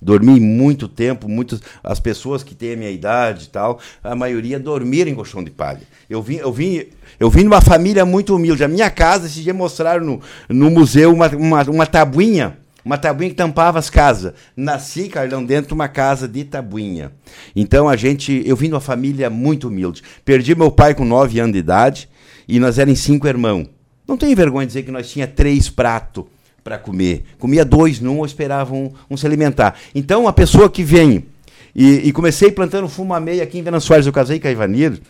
Dormi 0.03 0.41
muito 0.41 0.89
tempo, 0.89 1.29
muitas 1.29 1.61
as 1.81 2.01
pessoas 2.01 2.43
que 2.43 2.57
têm 2.57 2.73
a 2.73 2.77
minha 2.77 2.91
idade 2.91 3.45
e 3.45 3.49
tal, 3.49 3.79
a 4.03 4.17
maioria 4.17 4.59
dormiram 4.59 5.09
em 5.09 5.15
colchão 5.15 5.45
de 5.45 5.51
palha. 5.51 5.83
Eu 6.11 6.21
vim, 6.21 6.39
eu 6.39 6.53
vim, 6.53 6.87
eu 7.21 7.31
vim 7.31 7.43
de 7.43 7.47
uma 7.47 7.61
família 7.61 8.05
muito 8.05 8.35
humilde. 8.35 8.65
A 8.65 8.69
minha 8.69 8.91
casa, 8.91 9.29
esse 9.29 9.41
dia 9.41 9.55
mostraram 9.55 10.05
no, 10.05 10.21
no 10.49 10.71
museu 10.73 11.13
uma, 11.13 11.29
uma, 11.29 11.63
uma 11.71 11.87
tabuinha, 11.87 12.59
uma 12.85 12.99
tabuinha 12.99 13.31
que 13.31 13.37
tampava 13.37 13.79
as 13.79 13.89
casas. 13.89 14.35
Nasci, 14.57 15.09
Carlão, 15.09 15.45
dentro 15.45 15.69
de 15.69 15.75
uma 15.75 15.87
casa 15.87 16.27
de 16.27 16.43
tabuinha. 16.43 17.13
Então 17.55 17.89
a 17.89 17.95
gente, 17.95 18.43
eu 18.45 18.57
vim 18.57 18.67
de 18.67 18.75
uma 18.75 18.81
família 18.81 19.31
muito 19.31 19.69
humilde. 19.69 20.03
Perdi 20.25 20.53
meu 20.57 20.73
pai 20.73 20.97
com 20.97 21.05
nove 21.05 21.39
anos 21.39 21.53
de 21.53 21.61
idade 21.61 22.09
e 22.49 22.59
nós 22.59 22.77
éramos 22.77 22.99
cinco 22.99 23.29
irmãos. 23.29 23.69
Não 24.07 24.17
tenho 24.17 24.35
vergonha 24.35 24.67
de 24.67 24.73
dizer 24.73 24.83
que 24.83 24.91
nós 24.91 25.09
tinha 25.09 25.29
três 25.29 25.71
pratos 25.71 26.25
para 26.63 26.79
comer. 26.79 27.25
Comia 27.39 27.65
dois 27.65 28.01
num 28.01 28.19
ou 28.19 28.27
esperava 28.27 28.75
um, 28.75 28.93
um, 29.11 29.17
se 29.17 29.27
alimentar. 29.27 29.77
Então, 29.95 30.29
a 30.29 30.33
pessoa 30.33 30.71
que 30.71 30.83
vem. 30.83 31.27
E, 31.75 32.09
e 32.09 32.13
comecei 32.13 32.51
plantando 32.51 32.89
fumameia 32.89 33.43
aqui 33.43 33.59
em 33.59 33.63
Venâncio 33.63 33.89
Soares. 33.89 34.07
Eu 34.07 34.13
casei 34.13 34.39
com 34.39 34.49
a 34.49 34.51
Ivanir 34.51 35.01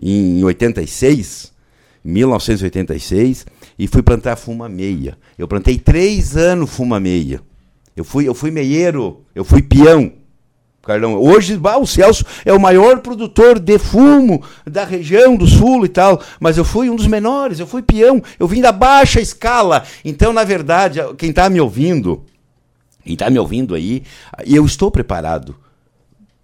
em 0.00 0.42
86, 0.44 1.52
1986, 2.02 3.46
e 3.78 3.86
fui 3.86 4.02
plantar 4.02 4.36
fumameia. 4.36 5.18
Eu 5.38 5.46
plantei 5.46 5.78
três 5.78 6.36
anos 6.36 6.70
fumameia. 6.70 7.40
Eu 7.96 8.04
fui, 8.04 8.26
eu 8.26 8.34
fui 8.34 8.50
meieiro, 8.50 9.22
eu 9.34 9.44
fui 9.44 9.62
peão. 9.62 10.12
Carlão. 10.82 11.14
Hoje, 11.20 11.56
bah, 11.56 11.78
o 11.78 11.86
Celso 11.86 12.24
é 12.44 12.52
o 12.52 12.60
maior 12.60 13.00
produtor 13.00 13.58
de 13.58 13.78
fumo 13.78 14.42
da 14.66 14.84
região 14.84 15.36
do 15.36 15.46
sul 15.46 15.84
e 15.84 15.88
tal, 15.88 16.22
mas 16.38 16.56
eu 16.56 16.64
fui 16.64 16.88
um 16.88 16.96
dos 16.96 17.06
menores, 17.06 17.60
eu 17.60 17.66
fui 17.66 17.82
peão, 17.82 18.22
eu 18.38 18.48
vim 18.48 18.60
da 18.60 18.72
baixa 18.72 19.20
escala. 19.20 19.84
Então, 20.04 20.32
na 20.32 20.44
verdade, 20.44 21.00
quem 21.18 21.30
está 21.30 21.50
me 21.50 21.60
ouvindo, 21.60 22.24
quem 23.04 23.12
está 23.12 23.28
me 23.28 23.38
ouvindo 23.38 23.74
aí, 23.74 24.02
eu 24.46 24.64
estou 24.64 24.90
preparado 24.90 25.54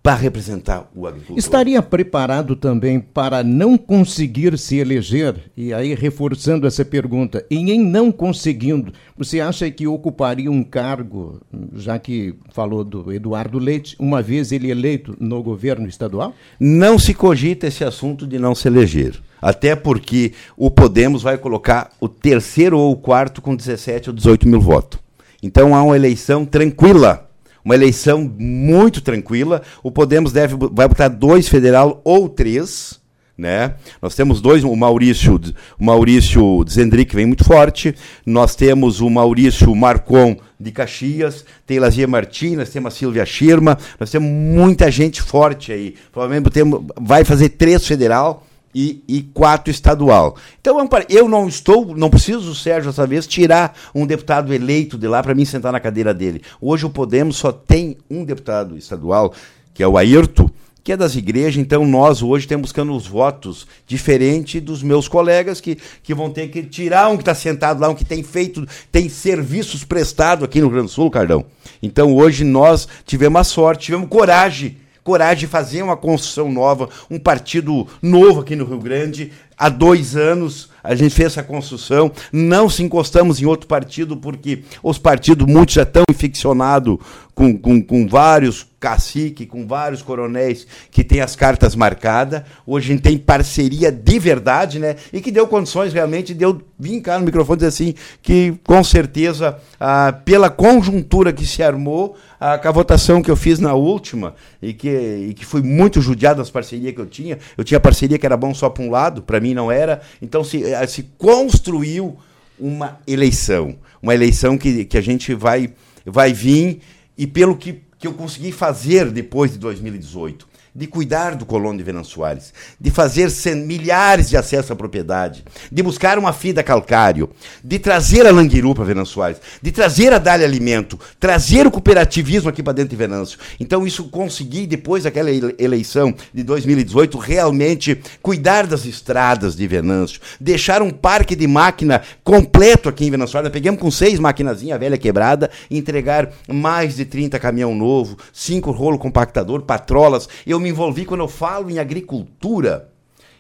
para 0.07 0.15
representar 0.15 0.89
o 0.95 1.05
agricultor. 1.05 1.37
Estaria 1.37 1.83
preparado 1.83 2.55
também 2.55 3.01
para 3.01 3.43
não 3.43 3.77
conseguir 3.77 4.57
se 4.57 4.77
eleger? 4.77 5.35
E 5.57 5.75
aí, 5.75 5.97
reforçando 5.97 6.65
essa 6.65 6.85
pergunta, 6.85 7.45
e 7.51 7.57
em 7.57 7.85
não 7.85 8.13
conseguindo, 8.13 8.93
você 9.19 9.41
acha 9.41 9.69
que 9.69 9.85
ocuparia 9.85 10.49
um 10.49 10.63
cargo, 10.63 11.41
já 11.75 11.99
que 11.99 12.37
falou 12.53 12.85
do 12.85 13.13
Eduardo 13.13 13.59
Leite, 13.59 13.97
uma 13.99 14.23
vez 14.23 14.53
ele 14.53 14.71
eleito 14.71 15.17
no 15.19 15.43
governo 15.43 15.89
estadual? 15.89 16.33
Não 16.61 17.01
se 17.01 17.13
cogita 17.13 17.67
esse 17.67 17.83
assunto 17.83 18.29
de 18.29 18.39
não 18.39 18.55
se 18.55 18.69
eleger. 18.69 19.21
Até 19.43 19.75
porque 19.75 20.35
o 20.57 20.71
Podemos 20.71 21.21
vai 21.25 21.37
colocar 21.37 21.91
o 22.01 22.09
terceiro 22.09 22.79
ou 22.79 22.93
o 22.93 22.97
quarto 22.97 23.43
com 23.43 23.57
17 23.57 24.11
ou 24.11 24.15
18 24.15 24.47
mil 24.47 24.61
votos. 24.61 25.01
Então 25.43 25.75
há 25.75 25.83
uma 25.83 25.97
eleição 25.97 26.45
tranquila 26.45 27.26
uma 27.67 27.75
eleição 27.75 28.33
muito 28.39 29.01
tranquila. 29.01 29.61
O 29.83 29.91
Podemos 29.91 30.33
deve, 30.33 30.55
vai 30.71 30.87
botar 30.87 31.09
dois 31.09 31.49
federal 31.49 32.01
ou 32.05 32.29
três. 32.29 33.01
Né? 33.37 33.75
Nós 34.01 34.15
temos 34.15 34.41
dois, 34.41 34.63
o 34.65 34.75
Maurício, 34.75 35.39
o 35.79 35.85
Maurício 35.85 36.65
Zendrick 36.71 37.15
vem 37.15 37.27
muito 37.27 37.45
forte, 37.45 37.95
nós 38.25 38.55
temos 38.55 39.01
o 39.01 39.11
Maurício 39.11 39.75
Marcon 39.75 40.39
de 40.59 40.71
Caxias, 40.71 41.45
tem 41.67 41.79
Lazia 41.79 42.07
Martins, 42.07 42.71
temos 42.71 42.95
a 42.95 42.97
Silvia 42.97 43.27
Schirma, 43.27 43.77
nós 44.01 44.11
temos 44.11 44.31
muita 44.31 44.91
gente 44.91 45.21
forte 45.21 45.71
aí. 45.71 45.97
Provavelmente 46.11 46.51
temos, 46.51 46.83
vai 46.99 47.25
fazer 47.25 47.51
três 47.51 47.87
federal 47.87 48.46
e, 48.77 49.03
e 49.09 49.23
quatro 49.23 49.71
estadual. 49.71 50.37
Então, 50.61 50.77
eu 51.09 51.27
não 51.27 51.49
estou, 51.49 51.97
não 51.97 52.11
preciso, 52.11 52.55
Sérgio, 52.55 52.91
dessa 52.91 53.07
vez, 53.07 53.27
tirar 53.27 53.75
um 53.95 54.07
deputado 54.07 54.53
eleito 54.53 54.99
de 54.99 55.09
lá 55.09 55.23
para 55.23 55.35
mim 55.35 55.47
sentar 55.47 55.73
na 55.73 55.81
cadeira 55.81 56.13
dele. 56.13 56.43
Hoje 56.61 56.85
o 56.85 56.91
Podemos 56.91 57.37
só 57.37 57.51
tem 57.51 57.97
um 58.11 58.23
deputado 58.23 58.77
estadual, 58.77 59.33
que 59.73 59.83
é 59.83 59.89
o 59.89 59.97
Ayrton, 59.97 60.51
que 60.85 60.93
é 60.93 60.97
das 60.97 61.17
igrejas, 61.17 61.57
então 61.57 61.87
nós 61.87 62.23
hoje 62.23 62.45
estamos 62.45 62.69
buscando 62.69 62.95
os 62.95 63.07
votos 63.07 63.67
diferente 63.87 64.61
dos 64.61 64.83
meus 64.83 65.09
colegas 65.09 65.59
que, 65.59 65.79
que 66.03 66.15
vão 66.15 66.31
ter 66.31 66.49
que 66.49 66.63
tirar 66.63 67.09
um 67.09 67.17
que 67.17 67.23
está 67.23 67.35
sentado 67.35 67.81
lá, 67.81 67.89
um 67.89 67.95
que 67.95 68.05
tem 68.05 68.23
feito, 68.23 68.65
tem 68.93 69.09
serviços 69.09 69.85
prestados 69.85 70.45
aqui 70.45 70.61
no 70.61 70.67
Rio 70.67 70.75
Grande 70.75 70.89
do 70.89 70.93
Sul, 70.93 71.11
Cardão. 71.11 71.47
Então 71.83 72.15
hoje 72.15 72.45
nós 72.45 72.87
tivemos 73.07 73.41
a 73.41 73.45
sorte, 73.45 73.87
tivemos 73.87 74.09
coragem 74.09 74.77
coragem 75.07 75.37
de 75.37 75.47
fazer 75.47 75.83
uma 75.83 75.97
construção 75.97 76.51
nova, 76.51 76.89
um 77.09 77.17
partido 77.17 77.87
novo 78.03 78.41
aqui 78.41 78.57
no 78.57 78.65
Rio 78.65 78.81
Grande. 78.81 79.31
Há 79.57 79.69
dois 79.69 80.17
anos 80.17 80.69
a 80.83 80.97
gente 80.97 81.15
fez 81.15 81.29
essa 81.29 81.45
construção, 81.45 82.11
não 82.33 82.69
se 82.69 82.83
encostamos 82.83 83.41
em 83.41 83.47
outro 83.47 83.69
partido, 83.69 84.17
porque 84.17 84.65
os 84.83 84.99
partidos, 84.99 85.47
muitos 85.47 85.77
já 85.77 85.85
estão 85.85 86.03
infeccionados 86.11 86.99
com, 87.35 87.57
com, 87.57 87.81
com 87.81 88.07
vários 88.09 88.67
caciques, 88.87 89.49
com 89.49 89.67
vários 89.67 90.01
coronéis 90.01 90.65
que 90.93 91.03
têm 91.03 91.21
as 91.21 91.35
cartas 91.35 91.75
marcadas. 91.75 92.43
Hoje 92.65 92.87
a 92.87 92.95
gente 92.95 93.03
tem 93.03 93.19
parceria 93.19 93.91
de 93.91 94.19
verdade, 94.21 94.79
né? 94.79 94.95
E 95.13 95.21
que 95.21 95.33
deu 95.33 95.49
condições 95.49 95.93
realmente 95.93 96.33
de 96.33 96.45
eu 96.45 96.63
vir 96.79 97.01
cá 97.01 97.19
no 97.19 97.25
microfone 97.25 97.57
dizer 97.57 97.69
assim, 97.69 97.95
que 98.23 98.55
com 98.63 98.85
certeza, 98.85 99.59
ah, 99.81 100.13
pela 100.25 100.49
conjuntura 100.49 101.33
que 101.33 101.45
se 101.45 101.65
armou, 101.65 102.17
ah, 102.39 102.59
com 102.59 102.69
a 102.69 102.71
votação 102.71 103.21
que 103.21 103.29
eu 103.29 103.35
fiz 103.35 103.59
na 103.59 103.75
última, 103.75 104.37
e 104.63 104.73
que, 104.73 104.89
e 105.31 105.35
que 105.35 105.45
fui 105.45 105.63
muito 105.63 106.01
judiado 106.01 106.39
das 106.39 106.49
parcerias 106.51 106.95
que 106.95 107.01
eu 107.01 107.07
tinha, 107.07 107.41
eu 107.59 107.65
tinha 107.65 107.81
parceria 107.81 108.17
que 108.17 108.27
era 108.27 108.37
bom 108.37 108.55
só 108.55 108.71
para 108.71 108.85
um 108.85 108.91
lado, 108.91 109.21
para 109.21 109.41
mim 109.41 109.53
não 109.53 109.69
era. 109.69 110.01
Então 110.23 110.45
se, 110.45 110.63
eh, 110.63 110.87
se 110.87 111.03
construiu 111.19 112.17
uma 112.57 113.01
eleição, 113.05 113.75
uma 114.01 114.15
eleição 114.15 114.57
que, 114.57 114.85
que 114.85 114.97
a 114.97 115.03
gente 115.03 115.35
vai, 115.35 115.73
vai 116.05 116.33
vir, 116.33 116.83
e 117.19 117.27
pelo 117.27 117.57
que, 117.57 117.81
que 117.99 118.07
eu 118.07 118.13
consegui 118.13 118.53
fazer 118.53 119.11
depois 119.11 119.53
de 119.53 119.59
2018 119.59 120.47
de 120.77 120.87
cuidar 120.87 121.35
do 121.35 121.47
colono 121.47 121.79
de 121.79 121.85
Venâncio 121.85 122.13
Soares, 122.13 122.53
de 122.79 122.91
fazer 122.91 123.31
milhares 123.57 124.29
de 124.29 124.37
acessos 124.37 124.71
à 124.71 124.77
propriedade, 124.77 125.43
de 125.73 125.83
buscar 125.83 126.19
uma 126.19 126.33
fida 126.35 126.63
calcário, 126.63 127.31
de 127.65 127.79
trazer 127.79 128.27
a 128.27 128.31
Languiru 128.31 128.75
para 128.75 128.85
Venâncio 128.85 129.15
Soares, 129.15 129.41
de 129.63 129.73
trazer 129.73 130.13
a 130.13 130.19
Dália 130.19 130.47
Alimento, 130.47 131.01
trazer 131.19 131.67
o 131.67 131.71
cooperativismo 131.71 132.51
aqui 132.51 132.63
para 132.63 132.75
dentro 132.75 132.91
de 132.91 132.97
Venâncio. 132.97 133.39
Então 133.59 133.87
isso 133.87 134.05
consegui, 134.05 134.67
depois 134.67 135.05
daquela 135.05 135.31
eleição 135.59 136.15
de 136.33 136.43
2018, 136.43 137.17
realmente 137.17 137.99
cuidar 138.21 138.67
das 138.67 138.85
estradas 138.85 139.57
de 139.57 139.67
Venâncio, 139.67 140.21
deixar 140.39 140.83
um 140.83 140.91
parque 140.91 141.35
de 141.35 141.47
máquina 141.47 142.03
completo 142.23 142.89
aqui 142.89 143.07
em 143.07 143.11
Venâncio 143.11 143.33
Soares. 143.33 143.49
Nós 143.49 143.53
pegamos 143.53 143.81
com 143.81 143.91
seis 143.91 144.19
maquinazinhas 144.19 144.79
velha 144.79 144.99
quebrada, 144.99 145.51
entregar 145.71 146.31
mais 146.47 146.97
de 146.97 147.07
30 147.07 147.39
caminhão 147.39 147.75
novo, 147.75 148.19
cinco 148.33 148.71
rolo 148.71 148.99
compactador, 148.99 149.63
patrolas. 149.63 150.29
Eu 150.47 150.61
me 150.61 150.66
envolvi 150.67 151.05
quando 151.05 151.21
eu 151.21 151.29
falo 151.29 151.71
em 151.71 151.79
agricultura. 151.79 152.91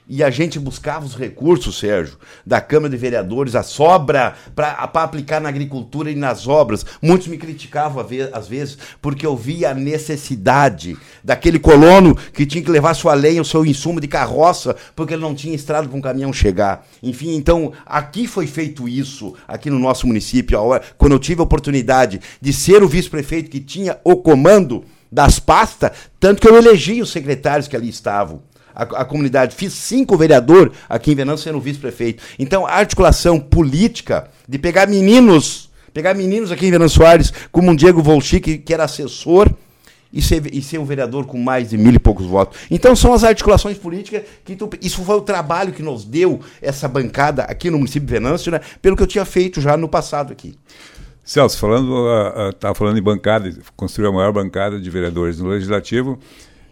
e 0.08 0.22
a 0.22 0.30
gente 0.30 0.58
buscava 0.58 1.04
os 1.04 1.16
recursos, 1.16 1.78
Sérgio, 1.78 2.16
da 2.44 2.60
Câmara 2.60 2.90
de 2.90 2.96
Vereadores, 2.96 3.56
a 3.56 3.62
sobra 3.62 4.34
para 4.54 4.72
aplicar 4.72 5.40
na 5.40 5.48
agricultura 5.48 6.10
e 6.10 6.14
nas 6.14 6.46
obras. 6.46 6.86
Muitos 7.02 7.26
me 7.26 7.36
criticavam 7.36 8.06
às 8.32 8.46
vezes 8.46 8.78
porque 9.02 9.26
eu 9.26 9.36
via 9.36 9.70
a 9.70 9.74
necessidade 9.74 10.96
daquele 11.24 11.58
colono 11.58 12.14
que 12.32 12.46
tinha 12.46 12.62
que 12.62 12.70
levar 12.70 12.94
sua 12.94 13.14
lenha, 13.14 13.42
o 13.42 13.44
seu 13.44 13.66
insumo 13.66 14.00
de 14.00 14.06
carroça, 14.06 14.76
porque 14.94 15.14
ele 15.14 15.22
não 15.22 15.34
tinha 15.34 15.54
estrada 15.54 15.88
para 15.88 15.98
um 15.98 16.02
caminhão 16.02 16.32
chegar. 16.32 16.86
Enfim, 17.02 17.34
então 17.34 17.72
aqui 17.84 18.28
foi 18.28 18.46
feito 18.46 18.88
isso, 18.88 19.34
aqui 19.48 19.70
no 19.70 19.78
nosso 19.78 20.06
município, 20.06 20.58
quando 20.96 21.12
eu 21.12 21.18
tive 21.18 21.40
a 21.40 21.44
oportunidade 21.44 22.20
de 22.40 22.52
ser 22.52 22.82
o 22.82 22.88
vice-prefeito 22.88 23.50
que 23.50 23.60
tinha 23.60 23.98
o 24.04 24.16
comando 24.16 24.84
das 25.16 25.38
pastas, 25.38 25.92
tanto 26.20 26.42
que 26.42 26.46
eu 26.46 26.58
elegi 26.58 27.00
os 27.00 27.10
secretários 27.10 27.66
que 27.66 27.74
ali 27.74 27.88
estavam 27.88 28.42
a, 28.74 28.82
a 28.82 29.04
comunidade. 29.06 29.56
Fiz 29.56 29.72
cinco 29.72 30.14
vereador 30.14 30.70
aqui 30.86 31.12
em 31.12 31.14
Venâncio 31.14 31.44
sendo 31.44 31.58
vice-prefeito. 31.58 32.22
Então, 32.38 32.66
a 32.66 32.72
articulação 32.72 33.40
política 33.40 34.28
de 34.46 34.58
pegar 34.58 34.86
meninos, 34.86 35.70
pegar 35.94 36.12
meninos 36.12 36.52
aqui 36.52 36.66
em 36.66 36.70
Venâncio 36.70 36.98
Soares, 36.98 37.32
como 37.50 37.70
um 37.70 37.74
Diego 37.74 38.02
Volchi, 38.02 38.40
que, 38.40 38.58
que 38.58 38.74
era 38.74 38.84
assessor, 38.84 39.50
e 40.12 40.20
ser, 40.20 40.54
e 40.54 40.60
ser 40.60 40.76
um 40.76 40.84
vereador 40.84 41.24
com 41.24 41.38
mais 41.38 41.70
de 41.70 41.78
mil 41.78 41.94
e 41.94 41.98
poucos 41.98 42.26
votos. 42.26 42.58
Então 42.70 42.94
são 42.94 43.14
as 43.14 43.24
articulações 43.24 43.78
políticas 43.78 44.22
que 44.44 44.54
tu, 44.54 44.68
isso 44.82 45.02
foi 45.02 45.16
o 45.16 45.22
trabalho 45.22 45.72
que 45.72 45.82
nos 45.82 46.04
deu 46.04 46.40
essa 46.60 46.86
bancada 46.86 47.42
aqui 47.44 47.70
no 47.70 47.78
município 47.78 48.06
de 48.06 48.12
Venâncio, 48.12 48.52
né, 48.52 48.60
pelo 48.82 48.96
que 48.96 49.02
eu 49.02 49.06
tinha 49.06 49.24
feito 49.24 49.62
já 49.62 49.76
no 49.78 49.88
passado 49.88 50.30
aqui. 50.32 50.54
Celso, 51.26 51.58
falando, 51.58 51.92
estava 52.50 52.70
uh, 52.70 52.72
uh, 52.72 52.74
falando 52.76 52.98
em 52.98 53.02
bancada, 53.02 53.52
construir 53.74 54.06
a 54.06 54.12
maior 54.12 54.32
bancada 54.32 54.78
de 54.78 54.88
vereadores 54.88 55.40
no 55.40 55.48
Legislativo. 55.48 56.20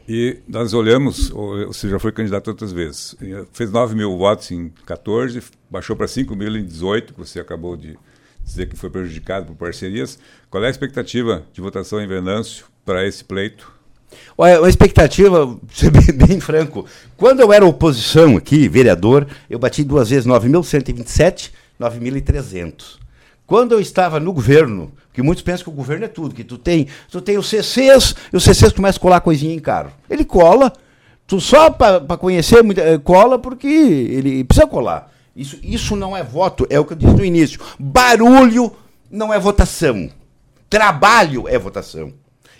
E 0.08 0.38
nós 0.46 0.73
olhamos, 0.73 1.30
você 1.66 1.88
já 1.88 1.99
foi 1.99 2.12
candidato 2.12 2.49
outras 2.49 2.70
vezes, 2.70 3.16
fez 3.52 3.73
9 3.73 3.96
mil 3.96 4.16
votos 4.16 4.50
em 4.52 4.70
14, 4.87 5.42
baixou 5.68 5.96
para 5.96 6.06
5 6.06 6.37
mil 6.37 6.54
em 6.56 6.64
18, 6.64 7.14
que 7.14 7.18
você 7.18 7.40
acabou 7.40 7.76
de 7.76 7.99
dizer 8.44 8.68
que 8.68 8.76
foi 8.76 8.90
prejudicado 8.90 9.46
por 9.46 9.56
parcerias. 9.56 10.18
Qual 10.49 10.62
é 10.62 10.68
a 10.68 10.70
expectativa 10.70 11.42
de 11.52 11.61
votação 11.61 12.00
em 12.00 12.06
Venâncio 12.06 12.66
para 12.84 13.04
esse 13.04 13.25
pleito? 13.25 13.73
Olha, 14.38 14.61
a 14.64 14.68
expectativa, 14.68 15.58
ser 15.73 15.90
bem, 15.90 16.12
bem, 16.28 16.38
franco, 16.38 16.87
quando 17.16 17.40
eu 17.40 17.52
era 17.52 17.66
oposição 17.66 18.37
aqui, 18.37 18.68
vereador, 18.68 19.26
eu 19.50 19.58
bati 19.58 19.82
duas 19.82 20.11
vezes 20.11 20.26
9.127, 20.26 21.50
9.300. 21.80 23.03
Quando 23.46 23.72
eu 23.72 23.80
estava 23.80 24.18
no 24.18 24.32
governo, 24.32 24.92
que 25.12 25.22
muitos 25.22 25.42
pensam 25.42 25.64
que 25.64 25.70
o 25.70 25.74
governo 25.74 26.06
é 26.06 26.08
tudo, 26.08 26.34
que 26.34 26.44
tu 26.44 26.56
tem, 26.56 26.88
tu 27.10 27.20
tem 27.20 27.36
os 27.36 27.48
CCs, 27.48 28.14
e 28.32 28.36
os 28.36 28.42
CCs 28.42 28.72
começam 28.72 28.98
a 28.98 29.02
colar 29.02 29.20
coisinha 29.20 29.54
em 29.54 29.58
carro. 29.58 29.92
Ele 30.08 30.24
cola, 30.24 30.72
tu 31.26 31.40
só 31.40 31.70
para 31.70 32.00
conhecer, 32.16 32.64
eh, 32.78 32.98
cola 32.98 33.38
porque 33.38 33.66
ele 33.66 34.44
precisa 34.44 34.66
colar. 34.66 35.12
Isso, 35.36 35.58
isso 35.62 35.94
não 35.94 36.16
é 36.16 36.22
voto, 36.22 36.66
é 36.70 36.80
o 36.80 36.84
que 36.84 36.94
eu 36.94 36.96
disse 36.96 37.14
no 37.14 37.24
início. 37.24 37.60
Barulho 37.78 38.72
não 39.10 39.32
é 39.32 39.38
votação. 39.38 40.08
Trabalho 40.70 41.46
é 41.48 41.58
votação. 41.58 42.12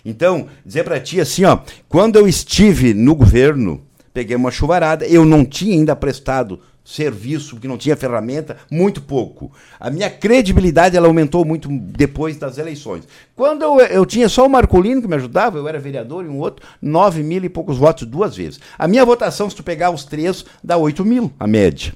Então, 0.03 0.47
dizer 0.63 0.83
para 0.83 0.99
ti 0.99 1.19
assim, 1.19 1.45
ó, 1.45 1.59
quando 1.89 2.17
eu 2.17 2.27
estive 2.27 2.93
no 2.93 3.15
governo, 3.15 3.81
peguei 4.13 4.35
uma 4.35 4.51
chuvarada, 4.51 5.05
eu 5.07 5.25
não 5.25 5.43
tinha 5.43 5.73
ainda 5.73 5.95
prestado 5.95 6.59
serviço, 6.85 7.57
que 7.57 7.67
não 7.67 7.79
tinha 7.79 7.95
ferramenta, 7.95 8.57
muito 8.71 9.01
pouco. 9.01 9.51
A 9.79 9.89
minha 9.89 10.09
credibilidade 10.09 10.95
ela 10.95 11.07
aumentou 11.07 11.43
muito 11.43 11.67
depois 11.67 12.37
das 12.37 12.59
eleições. 12.59 13.07
Quando 13.35 13.63
eu, 13.63 13.79
eu 13.79 14.05
tinha 14.05 14.29
só 14.29 14.45
o 14.45 14.49
Marcolino 14.49 15.01
que 15.01 15.07
me 15.07 15.15
ajudava, 15.15 15.57
eu 15.57 15.67
era 15.67 15.79
vereador 15.79 16.23
e 16.23 16.29
um 16.29 16.37
outro, 16.37 16.65
nove 16.79 17.23
mil 17.23 17.43
e 17.43 17.49
poucos 17.49 17.79
votos 17.79 18.07
duas 18.07 18.37
vezes. 18.37 18.59
A 18.77 18.87
minha 18.87 19.03
votação, 19.03 19.49
se 19.49 19.55
tu 19.55 19.63
pegar 19.63 19.89
os 19.89 20.05
três, 20.05 20.45
dá 20.63 20.77
oito 20.77 21.03
mil, 21.03 21.33
a 21.39 21.47
média. 21.47 21.95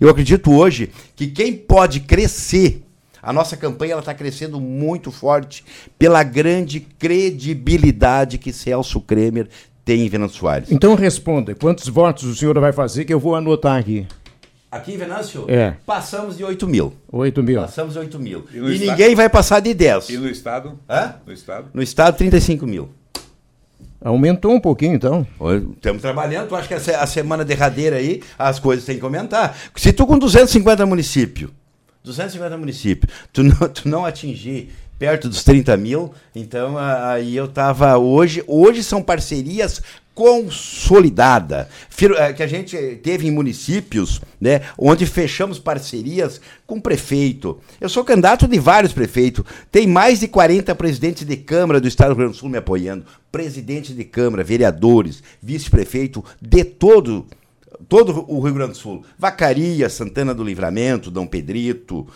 Eu 0.00 0.08
acredito 0.08 0.50
hoje 0.50 0.90
que 1.14 1.26
quem 1.26 1.54
pode 1.54 2.00
crescer 2.00 2.82
a 3.22 3.34
nossa 3.34 3.54
campanha 3.54 3.98
está 3.98 4.14
crescendo 4.14 4.58
muito 4.58 5.12
forte 5.12 5.62
pela 5.98 6.22
grande 6.22 6.80
credibilidade 6.80 8.38
que 8.38 8.50
Celso 8.50 8.98
Kremer 8.98 9.46
tem 9.84 10.06
em 10.06 10.08
Venâncio 10.08 10.38
Soares. 10.38 10.72
Então 10.72 10.94
responda, 10.94 11.54
quantos 11.54 11.86
votos 11.88 12.24
o 12.24 12.34
senhor 12.34 12.58
vai 12.58 12.72
fazer 12.72 13.04
que 13.04 13.12
eu 13.12 13.20
vou 13.20 13.34
anotar 13.34 13.78
aqui? 13.78 14.06
Aqui 14.70 14.92
em 14.92 14.96
Venâncio, 14.96 15.46
é. 15.48 15.74
passamos 15.84 16.36
de 16.36 16.44
8 16.44 16.68
mil. 16.68 16.94
8 17.10 17.42
mil. 17.42 17.60
Passamos 17.60 17.94
de 17.94 17.98
8 17.98 18.18
mil. 18.20 18.46
E, 18.52 18.58
e 18.58 18.78
ninguém 18.78 19.16
vai 19.16 19.28
passar 19.28 19.58
de 19.58 19.74
10. 19.74 20.10
E 20.10 20.16
no 20.16 20.28
Estado? 20.28 20.78
Hã? 20.88 21.16
No 21.26 21.32
Estado? 21.32 21.68
No 21.74 21.82
Estado, 21.82 22.16
35 22.16 22.64
mil. 22.68 22.88
Aumentou 24.00 24.52
um 24.52 24.60
pouquinho, 24.60 24.94
então. 24.94 25.26
Estamos 25.74 26.00
trabalhando. 26.00 26.48
Tu 26.48 26.54
acha 26.54 26.68
que 26.68 26.90
a 26.92 27.06
semana 27.06 27.44
derradeira 27.44 27.96
aí, 27.96 28.22
as 28.38 28.60
coisas 28.60 28.84
têm 28.84 28.96
que 28.96 29.04
aumentar. 29.04 29.56
Se 29.74 29.92
tu 29.92 30.06
com 30.06 30.16
250 30.16 30.86
municípios, 30.86 31.50
250 32.04 32.56
municípios, 32.56 33.12
tu 33.32 33.42
não, 33.42 33.68
tu 33.68 33.88
não 33.88 34.06
atingir 34.06 34.72
perto 35.00 35.28
dos 35.28 35.42
30 35.42 35.76
mil, 35.76 36.12
então 36.34 36.78
aí 36.78 37.34
eu 37.34 37.46
estava 37.46 37.98
hoje. 37.98 38.44
Hoje 38.46 38.84
são 38.84 39.02
parcerias 39.02 39.82
consolidada, 40.20 41.66
eh, 41.98 42.32
que 42.34 42.42
a 42.42 42.46
gente 42.46 42.76
teve 43.02 43.26
em 43.26 43.30
municípios, 43.30 44.20
né, 44.38 44.60
onde 44.76 45.06
fechamos 45.06 45.58
parcerias 45.58 46.42
com 46.66 46.78
prefeito. 46.78 47.58
Eu 47.80 47.88
sou 47.88 48.04
candidato 48.04 48.46
de 48.46 48.58
vários 48.58 48.92
prefeitos, 48.92 49.42
tem 49.72 49.86
mais 49.86 50.20
de 50.20 50.28
40 50.28 50.74
presidentes 50.74 51.26
de 51.26 51.38
Câmara 51.38 51.80
do 51.80 51.88
Estado 51.88 52.08
do 52.08 52.10
Rio 52.10 52.18
Grande 52.18 52.36
do 52.36 52.38
Sul 52.38 52.50
me 52.50 52.58
apoiando, 52.58 53.06
presidente 53.32 53.94
de 53.94 54.04
Câmara, 54.04 54.44
vereadores, 54.44 55.22
vice-prefeito 55.42 56.22
de 56.38 56.64
todo 56.64 57.26
todo 57.88 58.26
o 58.28 58.40
Rio 58.40 58.52
Grande 58.52 58.72
do 58.72 58.76
Sul. 58.76 59.02
Vacaria, 59.18 59.88
Santana 59.88 60.34
do 60.34 60.44
Livramento, 60.44 61.10
Dom 61.10 61.26
Pedrito, 61.26 62.06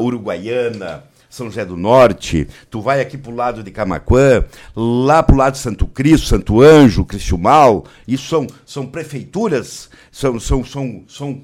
Uruguaiana, 0.00 1.04
são 1.32 1.46
José 1.46 1.64
do 1.64 1.78
Norte, 1.78 2.46
tu 2.70 2.82
vai 2.82 3.00
aqui 3.00 3.16
para 3.16 3.32
o 3.32 3.34
lado 3.34 3.62
de 3.62 3.70
Camaquã, 3.70 4.44
lá 4.76 5.22
para 5.22 5.34
o 5.34 5.38
lado 5.38 5.54
de 5.54 5.60
Santo 5.60 5.86
Cristo, 5.86 6.26
Santo 6.26 6.60
Anjo, 6.60 7.06
Cristiumal, 7.06 7.86
isso 8.06 8.28
são, 8.28 8.46
são 8.66 8.86
prefeituras, 8.86 9.88
são, 10.10 10.38
são, 10.38 10.62
são, 10.62 11.04
são 11.08 11.40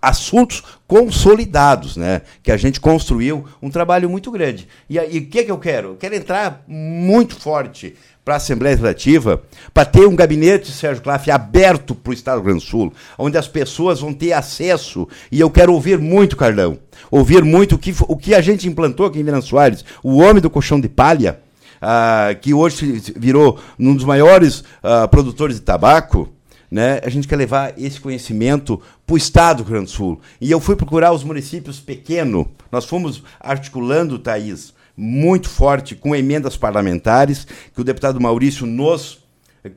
assuntos 0.00 0.62
consolidados, 0.86 1.96
né? 1.96 2.22
Que 2.42 2.52
a 2.52 2.56
gente 2.56 2.80
construiu 2.80 3.44
um 3.62 3.70
trabalho 3.70 4.08
muito 4.08 4.30
grande. 4.30 4.68
E 4.88 4.98
o 4.98 5.26
que, 5.26 5.44
que 5.44 5.50
eu 5.50 5.58
quero? 5.58 5.90
Eu 5.90 5.96
quero 5.96 6.14
entrar 6.14 6.62
muito 6.66 7.36
forte 7.36 7.94
para 8.24 8.34
a 8.34 8.36
Assembleia 8.36 8.74
Legislativa, 8.74 9.42
para 9.72 9.84
ter 9.84 10.06
um 10.06 10.14
gabinete, 10.14 10.70
Sérgio 10.70 11.02
Claff, 11.02 11.30
aberto 11.30 11.94
para 11.94 12.10
o 12.10 12.12
Estado 12.12 12.36
do 12.36 12.42
Rio 12.42 12.44
Grande 12.44 12.64
do 12.64 12.70
Sul, 12.70 12.92
onde 13.18 13.38
as 13.38 13.48
pessoas 13.48 14.00
vão 14.00 14.12
ter 14.12 14.32
acesso, 14.32 15.08
e 15.32 15.40
eu 15.40 15.50
quero 15.50 15.72
ouvir 15.72 15.98
muito, 15.98 16.36
Carlão, 16.36 16.78
ouvir 17.10 17.42
muito 17.42 17.74
o 17.74 17.78
que, 17.78 17.94
o 18.06 18.16
que 18.16 18.34
a 18.34 18.40
gente 18.40 18.68
implantou 18.68 19.06
aqui 19.06 19.20
em 19.20 19.24
Minas 19.24 19.46
Soares, 19.46 19.84
o 20.02 20.18
homem 20.18 20.40
do 20.40 20.50
colchão 20.50 20.78
de 20.78 20.88
palha, 20.88 21.40
uh, 21.80 22.38
que 22.40 22.52
hoje 22.52 23.02
virou 23.16 23.58
um 23.78 23.94
dos 23.94 24.04
maiores 24.04 24.60
uh, 24.60 25.08
produtores 25.10 25.56
de 25.56 25.62
tabaco, 25.62 26.28
né? 26.70 27.00
A 27.02 27.08
gente 27.08 27.26
quer 27.26 27.36
levar 27.36 27.74
esse 27.76 28.00
conhecimento 28.00 28.80
para 29.04 29.14
o 29.14 29.16
estado 29.16 29.58
do 29.58 29.62
Rio 29.64 29.72
Grande 29.72 29.86
do 29.86 29.96
Sul. 29.96 30.20
E 30.40 30.50
eu 30.50 30.60
fui 30.60 30.76
procurar 30.76 31.12
os 31.12 31.24
municípios 31.24 31.80
pequenos. 31.80 32.46
Nós 32.70 32.84
fomos 32.84 33.22
articulando, 33.40 34.18
Thaís, 34.18 34.72
muito 34.96 35.48
forte 35.48 35.96
com 35.96 36.14
emendas 36.14 36.56
parlamentares 36.56 37.46
que 37.74 37.80
o 37.80 37.84
deputado 37.84 38.20
Maurício 38.20 38.66
nos 38.66 39.18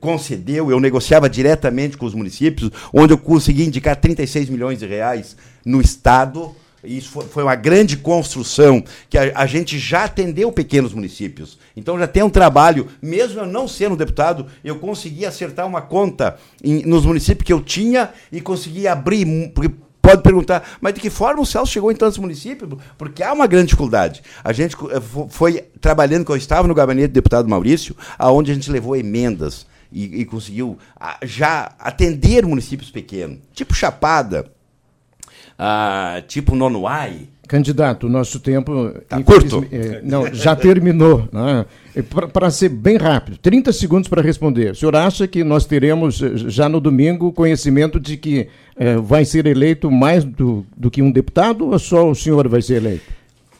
concedeu. 0.00 0.70
Eu 0.70 0.78
negociava 0.78 1.28
diretamente 1.28 1.96
com 1.96 2.06
os 2.06 2.14
municípios, 2.14 2.70
onde 2.92 3.12
eu 3.12 3.18
consegui 3.18 3.64
indicar 3.64 3.96
36 3.96 4.48
milhões 4.48 4.78
de 4.78 4.86
reais 4.86 5.36
no 5.64 5.80
estado. 5.80 6.54
Isso 6.84 7.20
foi 7.22 7.42
uma 7.42 7.54
grande 7.54 7.96
construção 7.96 8.82
que 9.08 9.18
a, 9.18 9.46
gente 9.46 9.78
já 9.78 10.04
atendeu 10.04 10.50
pequenos 10.52 10.92
municípios. 10.92 11.58
Então 11.76 11.98
já 11.98 12.06
tem 12.06 12.22
um 12.22 12.30
trabalho, 12.30 12.88
mesmo 13.00 13.40
eu 13.40 13.46
não 13.46 13.66
sendo 13.66 13.96
deputado, 13.96 14.46
eu 14.62 14.78
consegui 14.78 15.26
acertar 15.26 15.66
uma 15.66 15.82
conta 15.82 16.38
nos 16.84 17.04
municípios 17.04 17.46
que 17.46 17.52
eu 17.52 17.60
tinha 17.60 18.10
e 18.30 18.40
consegui 18.40 18.86
abrir, 18.86 19.26
porque 19.54 19.74
pode 20.04 20.22
perguntar, 20.22 20.76
mas 20.80 20.92
de 20.92 21.00
que 21.00 21.08
forma 21.08 21.40
o 21.40 21.46
Celso 21.46 21.72
chegou 21.72 21.90
em 21.90 21.96
tantos 21.96 22.18
municípios? 22.18 22.70
Porque 22.98 23.22
há 23.22 23.32
uma 23.32 23.46
grande 23.46 23.68
dificuldade. 23.68 24.22
A 24.42 24.52
gente 24.52 24.76
eh, 24.90 25.00
foi 25.30 25.64
trabalhando, 25.80 26.24
quando 26.26 26.36
eu 26.36 26.42
estava 26.42 26.68
no 26.68 26.74
gabinete 26.74 27.08
do 27.08 27.14
deputado 27.14 27.48
Maurício, 27.48 27.96
aonde 28.18 28.50
a 28.50 28.54
gente 28.54 28.70
levou 28.70 28.94
emendas 28.94 29.66
e, 29.90 30.20
e 30.20 30.24
conseguiu 30.26 30.76
já 31.22 31.72
atender 31.78 32.44
municípios 32.44 32.90
pequenos, 32.90 33.38
tipo 33.54 33.74
Chapada, 33.74 34.50
ah, 35.58 36.22
tipo 36.26 36.54
Nonuai, 36.54 37.28
Candidato, 37.46 38.06
o 38.06 38.10
nosso 38.10 38.40
tempo. 38.40 38.90
Tá 39.08 39.22
curto? 39.22 39.64
É, 39.70 40.00
não, 40.02 40.32
já 40.32 40.56
terminou. 40.56 41.28
Né? 41.30 41.66
Para 42.32 42.50
ser 42.50 42.70
bem 42.70 42.96
rápido, 42.96 43.36
30 43.38 43.72
segundos 43.72 44.08
para 44.08 44.22
responder. 44.22 44.72
O 44.72 44.74
senhor 44.74 44.96
acha 44.96 45.28
que 45.28 45.44
nós 45.44 45.66
teremos 45.66 46.22
eh, 46.22 46.32
já 46.48 46.68
no 46.68 46.80
domingo 46.80 47.32
conhecimento 47.32 48.00
de 48.00 48.16
que 48.16 48.48
é, 48.76 48.96
vai 48.96 49.24
ser 49.24 49.46
eleito 49.46 49.90
mais 49.90 50.24
do, 50.24 50.64
do 50.76 50.90
que 50.90 51.02
um 51.02 51.10
deputado 51.10 51.68
ou 51.68 51.78
só 51.78 52.10
o 52.10 52.14
senhor 52.14 52.48
vai 52.48 52.62
ser 52.62 52.76
eleito? 52.76 53.04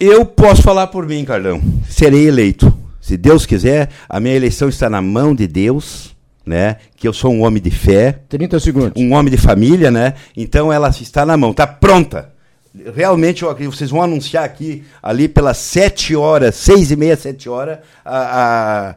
Eu 0.01 0.25
posso 0.25 0.63
falar 0.63 0.87
por 0.87 1.07
mim, 1.07 1.25
Carlão. 1.25 1.61
Serei 1.89 2.27
eleito. 2.27 2.73
Se 3.01 3.19
Deus 3.19 3.45
quiser, 3.45 3.91
a 4.09 4.19
minha 4.19 4.35
eleição 4.35 4.69
está 4.69 4.89
na 4.89 5.03
mão 5.03 5.35
de 5.35 5.47
Deus. 5.47 6.14
Né? 6.45 6.77
Que 6.97 7.07
eu 7.07 7.13
sou 7.13 7.33
um 7.33 7.43
homem 7.43 7.63
de 7.63 7.71
fé. 7.71 8.21
30 8.29 8.61
segundos. 8.61 8.93
Um 8.97 9.13
homem 9.13 9.31
de 9.31 9.39
família, 9.39 9.91
né? 9.91 10.15
Então 10.37 10.73
ela 10.73 10.89
está 10.89 11.25
na 11.25 11.37
mão, 11.37 11.51
está 11.51 11.67
pronta. 11.67 12.33
Realmente, 12.95 13.45
vocês 13.45 13.91
vão 13.91 14.03
anunciar 14.03 14.45
aqui, 14.45 14.83
ali 15.01 15.29
pelas 15.29 15.59
sete 15.59 16.17
horas, 16.17 16.57
seis 16.57 16.91
e 16.91 16.97
meia, 16.97 17.17
sete 17.17 17.49
horas, 17.49 17.79
a, 18.05 18.91
a 18.91 18.95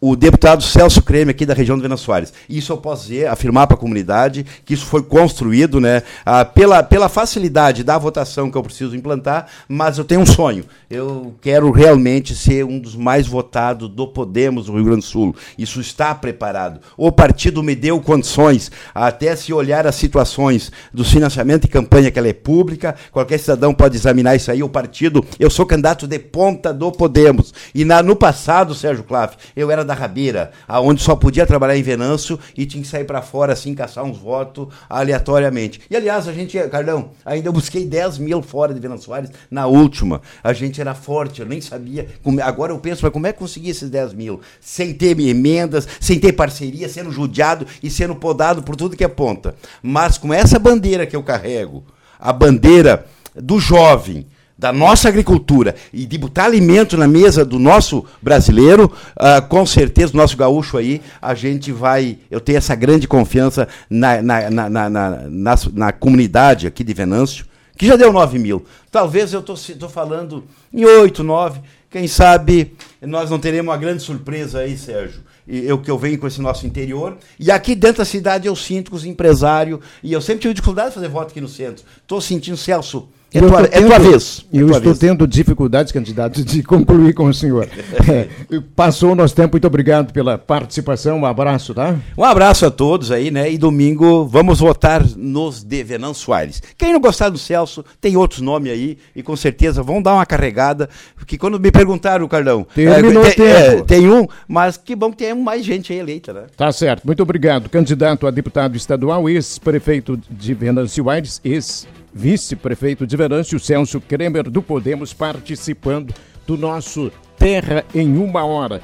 o 0.00 0.16
deputado 0.16 0.62
Celso 0.62 1.02
Creme, 1.02 1.30
aqui 1.30 1.44
da 1.44 1.52
região 1.52 1.76
do 1.76 1.82
Vena 1.82 1.96
Soares. 1.96 2.32
Isso 2.48 2.72
eu 2.72 2.78
posso 2.78 3.02
dizer, 3.02 3.28
afirmar 3.28 3.66
para 3.66 3.76
a 3.76 3.80
comunidade 3.80 4.46
que 4.64 4.72
isso 4.72 4.86
foi 4.86 5.02
construído 5.02 5.78
né, 5.78 6.02
ah, 6.24 6.44
pela, 6.44 6.82
pela 6.82 7.08
facilidade 7.08 7.84
da 7.84 7.98
votação 7.98 8.50
que 8.50 8.56
eu 8.56 8.62
preciso 8.62 8.96
implantar, 8.96 9.46
mas 9.68 9.98
eu 9.98 10.04
tenho 10.04 10.22
um 10.22 10.26
sonho. 10.26 10.64
Eu 10.88 11.34
quero 11.42 11.70
realmente 11.70 12.34
ser 12.34 12.64
um 12.64 12.78
dos 12.78 12.96
mais 12.96 13.26
votados 13.26 13.88
do 13.88 14.08
Podemos 14.08 14.66
do 14.66 14.72
Rio 14.72 14.84
Grande 14.84 15.00
do 15.00 15.04
Sul. 15.04 15.36
Isso 15.58 15.80
está 15.80 16.14
preparado. 16.14 16.80
O 16.96 17.12
partido 17.12 17.62
me 17.62 17.74
deu 17.74 18.00
condições, 18.00 18.70
até 18.94 19.36
se 19.36 19.52
olhar 19.52 19.86
as 19.86 19.96
situações 19.96 20.72
do 20.94 21.04
financiamento 21.04 21.64
e 21.64 21.68
campanha, 21.68 22.10
que 22.10 22.18
ela 22.18 22.28
é 22.28 22.32
pública, 22.32 22.94
qualquer 23.12 23.38
cidadão 23.38 23.74
pode 23.74 23.96
examinar 23.96 24.34
isso 24.34 24.50
aí. 24.50 24.62
O 24.62 24.68
partido, 24.68 25.24
eu 25.38 25.50
sou 25.50 25.66
candidato 25.66 26.06
de 26.06 26.18
ponta 26.18 26.72
do 26.72 26.90
Podemos. 26.90 27.52
E 27.74 27.84
na, 27.84 28.02
no 28.02 28.16
passado, 28.16 28.74
Sérgio 28.74 29.04
Claff, 29.04 29.36
eu 29.54 29.70
era 29.70 29.84
da 29.90 29.94
Rabeira, 29.94 30.52
aonde 30.68 31.02
só 31.02 31.16
podia 31.16 31.44
trabalhar 31.44 31.76
em 31.76 31.82
Venâncio 31.82 32.38
e 32.56 32.64
tinha 32.64 32.80
que 32.80 32.88
sair 32.88 33.04
para 33.04 33.20
fora, 33.20 33.52
assim, 33.52 33.74
caçar 33.74 34.04
uns 34.04 34.18
votos 34.18 34.68
aleatoriamente. 34.88 35.80
E 35.90 35.96
aliás, 35.96 36.28
a 36.28 36.32
gente, 36.32 36.56
Carlão, 36.68 37.10
ainda 37.24 37.48
eu 37.48 37.52
busquei 37.52 37.84
10 37.84 38.18
mil 38.18 38.40
fora 38.40 38.72
de 38.72 38.78
Venâncio 38.78 39.06
Soares 39.06 39.30
na 39.50 39.66
última. 39.66 40.22
A 40.44 40.52
gente 40.52 40.80
era 40.80 40.94
forte, 40.94 41.40
eu 41.40 41.46
nem 41.46 41.60
sabia. 41.60 42.06
Como, 42.22 42.40
agora 42.40 42.72
eu 42.72 42.78
penso, 42.78 43.02
mas 43.02 43.12
como 43.12 43.26
é 43.26 43.32
que 43.32 43.40
consegui 43.40 43.70
esses 43.70 43.90
10 43.90 44.14
mil? 44.14 44.40
Sem 44.60 44.94
ter 44.94 45.18
emendas, 45.18 45.88
sem 45.98 46.20
ter 46.20 46.32
parceria, 46.32 46.88
sendo 46.88 47.10
judiado 47.10 47.66
e 47.82 47.90
sendo 47.90 48.14
podado 48.14 48.62
por 48.62 48.76
tudo 48.76 48.96
que 48.96 49.04
é 49.04 49.08
ponta. 49.08 49.56
Mas 49.82 50.16
com 50.16 50.32
essa 50.32 50.58
bandeira 50.58 51.04
que 51.04 51.16
eu 51.16 51.22
carrego, 51.22 51.82
a 52.18 52.32
bandeira 52.32 53.06
do 53.34 53.58
jovem, 53.58 54.26
da 54.60 54.74
nossa 54.74 55.08
agricultura 55.08 55.74
e 55.90 56.04
de 56.04 56.18
botar 56.18 56.44
alimento 56.44 56.94
na 56.94 57.08
mesa 57.08 57.46
do 57.46 57.58
nosso 57.58 58.04
brasileiro, 58.20 58.92
uh, 59.16 59.40
com 59.48 59.64
certeza, 59.64 60.12
nosso 60.14 60.36
gaúcho 60.36 60.76
aí, 60.76 61.00
a 61.20 61.32
gente 61.34 61.72
vai. 61.72 62.18
Eu 62.30 62.40
tenho 62.40 62.58
essa 62.58 62.74
grande 62.74 63.08
confiança 63.08 63.66
na, 63.88 64.20
na, 64.20 64.50
na, 64.50 64.68
na, 64.68 64.90
na, 64.90 65.54
na 65.72 65.92
comunidade 65.92 66.66
aqui 66.66 66.84
de 66.84 66.92
Venâncio, 66.92 67.46
que 67.74 67.86
já 67.86 67.96
deu 67.96 68.12
9 68.12 68.38
mil. 68.38 68.62
Talvez 68.90 69.32
eu 69.32 69.40
estou 69.40 69.88
falando 69.88 70.44
em 70.70 70.84
8, 70.84 71.22
9. 71.22 71.60
Quem 71.88 72.06
sabe 72.06 72.76
nós 73.00 73.30
não 73.30 73.38
teremos 73.38 73.72
uma 73.72 73.78
grande 73.78 74.02
surpresa 74.02 74.58
aí, 74.58 74.76
Sérgio. 74.76 75.22
Eu 75.48 75.78
que 75.78 75.90
eu 75.90 75.98
venho 75.98 76.18
com 76.18 76.26
esse 76.26 76.40
nosso 76.40 76.66
interior. 76.66 77.16
E 77.38 77.50
aqui 77.50 77.74
dentro 77.74 77.98
da 77.98 78.04
cidade 78.04 78.46
eu 78.46 78.54
sinto 78.54 78.90
que 78.90 78.96
os 78.98 79.06
empresários. 79.06 79.80
E 80.02 80.12
eu 80.12 80.20
sempre 80.20 80.42
tive 80.42 80.52
dificuldade 80.52 80.90
de 80.90 80.96
fazer 80.96 81.08
voto 81.08 81.30
aqui 81.30 81.40
no 81.40 81.48
centro. 81.48 81.82
Estou 82.02 82.20
sentindo, 82.20 82.58
Celso 82.58 83.08
é 83.32 83.40
tua, 83.40 83.68
tendo, 83.68 83.84
é 83.84 83.86
tua 83.86 83.98
vez. 83.98 84.44
É 84.52 84.56
eu 84.56 84.66
tua 84.66 84.76
estou 84.78 84.92
vez. 84.92 84.98
tendo 84.98 85.26
dificuldades, 85.26 85.92
candidato, 85.92 86.44
de 86.44 86.62
concluir 86.62 87.14
com 87.14 87.26
o 87.26 87.34
senhor. 87.34 87.68
É, 88.10 88.28
passou 88.74 89.12
o 89.12 89.14
nosso 89.14 89.36
tempo, 89.36 89.52
muito 89.52 89.66
obrigado 89.66 90.12
pela 90.12 90.36
participação. 90.36 91.18
Um 91.20 91.26
abraço, 91.26 91.74
tá? 91.74 91.96
Um 92.16 92.24
abraço 92.24 92.66
a 92.66 92.70
todos 92.70 93.12
aí, 93.12 93.30
né? 93.30 93.52
E 93.52 93.58
domingo 93.58 94.26
vamos 94.26 94.58
votar 94.58 95.04
nos 95.16 95.62
de 95.62 95.84
Venan 95.84 96.14
Soares. 96.14 96.62
Quem 96.76 96.92
não 96.92 97.00
gostar 97.00 97.28
do 97.28 97.38
Celso, 97.38 97.84
tem 98.00 98.16
outros 98.16 98.40
nomes 98.40 98.72
aí, 98.72 98.98
e 99.14 99.22
com 99.22 99.36
certeza 99.36 99.82
vão 99.82 100.02
dar 100.02 100.14
uma 100.14 100.26
carregada. 100.26 100.88
Porque 101.14 101.38
quando 101.38 101.60
me 101.60 101.70
perguntaram, 101.70 102.26
Carlão, 102.26 102.66
é, 102.76 103.32
tem, 103.32 103.46
é, 103.46 103.82
tem 103.82 104.10
um, 104.10 104.26
mas 104.48 104.76
que 104.76 104.96
bom 104.96 105.10
que 105.10 105.18
tem 105.18 105.34
mais 105.34 105.64
gente 105.64 105.92
aí 105.92 105.98
eleita, 105.98 106.32
né? 106.32 106.42
Tá 106.56 106.72
certo, 106.72 107.04
muito 107.04 107.22
obrigado. 107.22 107.68
Candidato 107.68 108.26
a 108.26 108.30
deputado 108.30 108.76
estadual, 108.76 109.28
ex-prefeito 109.28 110.18
de 110.28 110.54
Venâncio 110.54 111.04
Soares, 111.04 111.40
ex 111.44 111.86
vice-prefeito 112.12 113.06
de 113.06 113.16
Venâncio, 113.16 113.58
Celso 113.58 114.00
Kremer, 114.00 114.50
do 114.50 114.62
Podemos, 114.62 115.12
participando 115.12 116.12
do 116.46 116.56
nosso 116.56 117.12
Terra 117.36 117.84
em 117.94 118.16
Uma 118.16 118.44
Hora. 118.44 118.82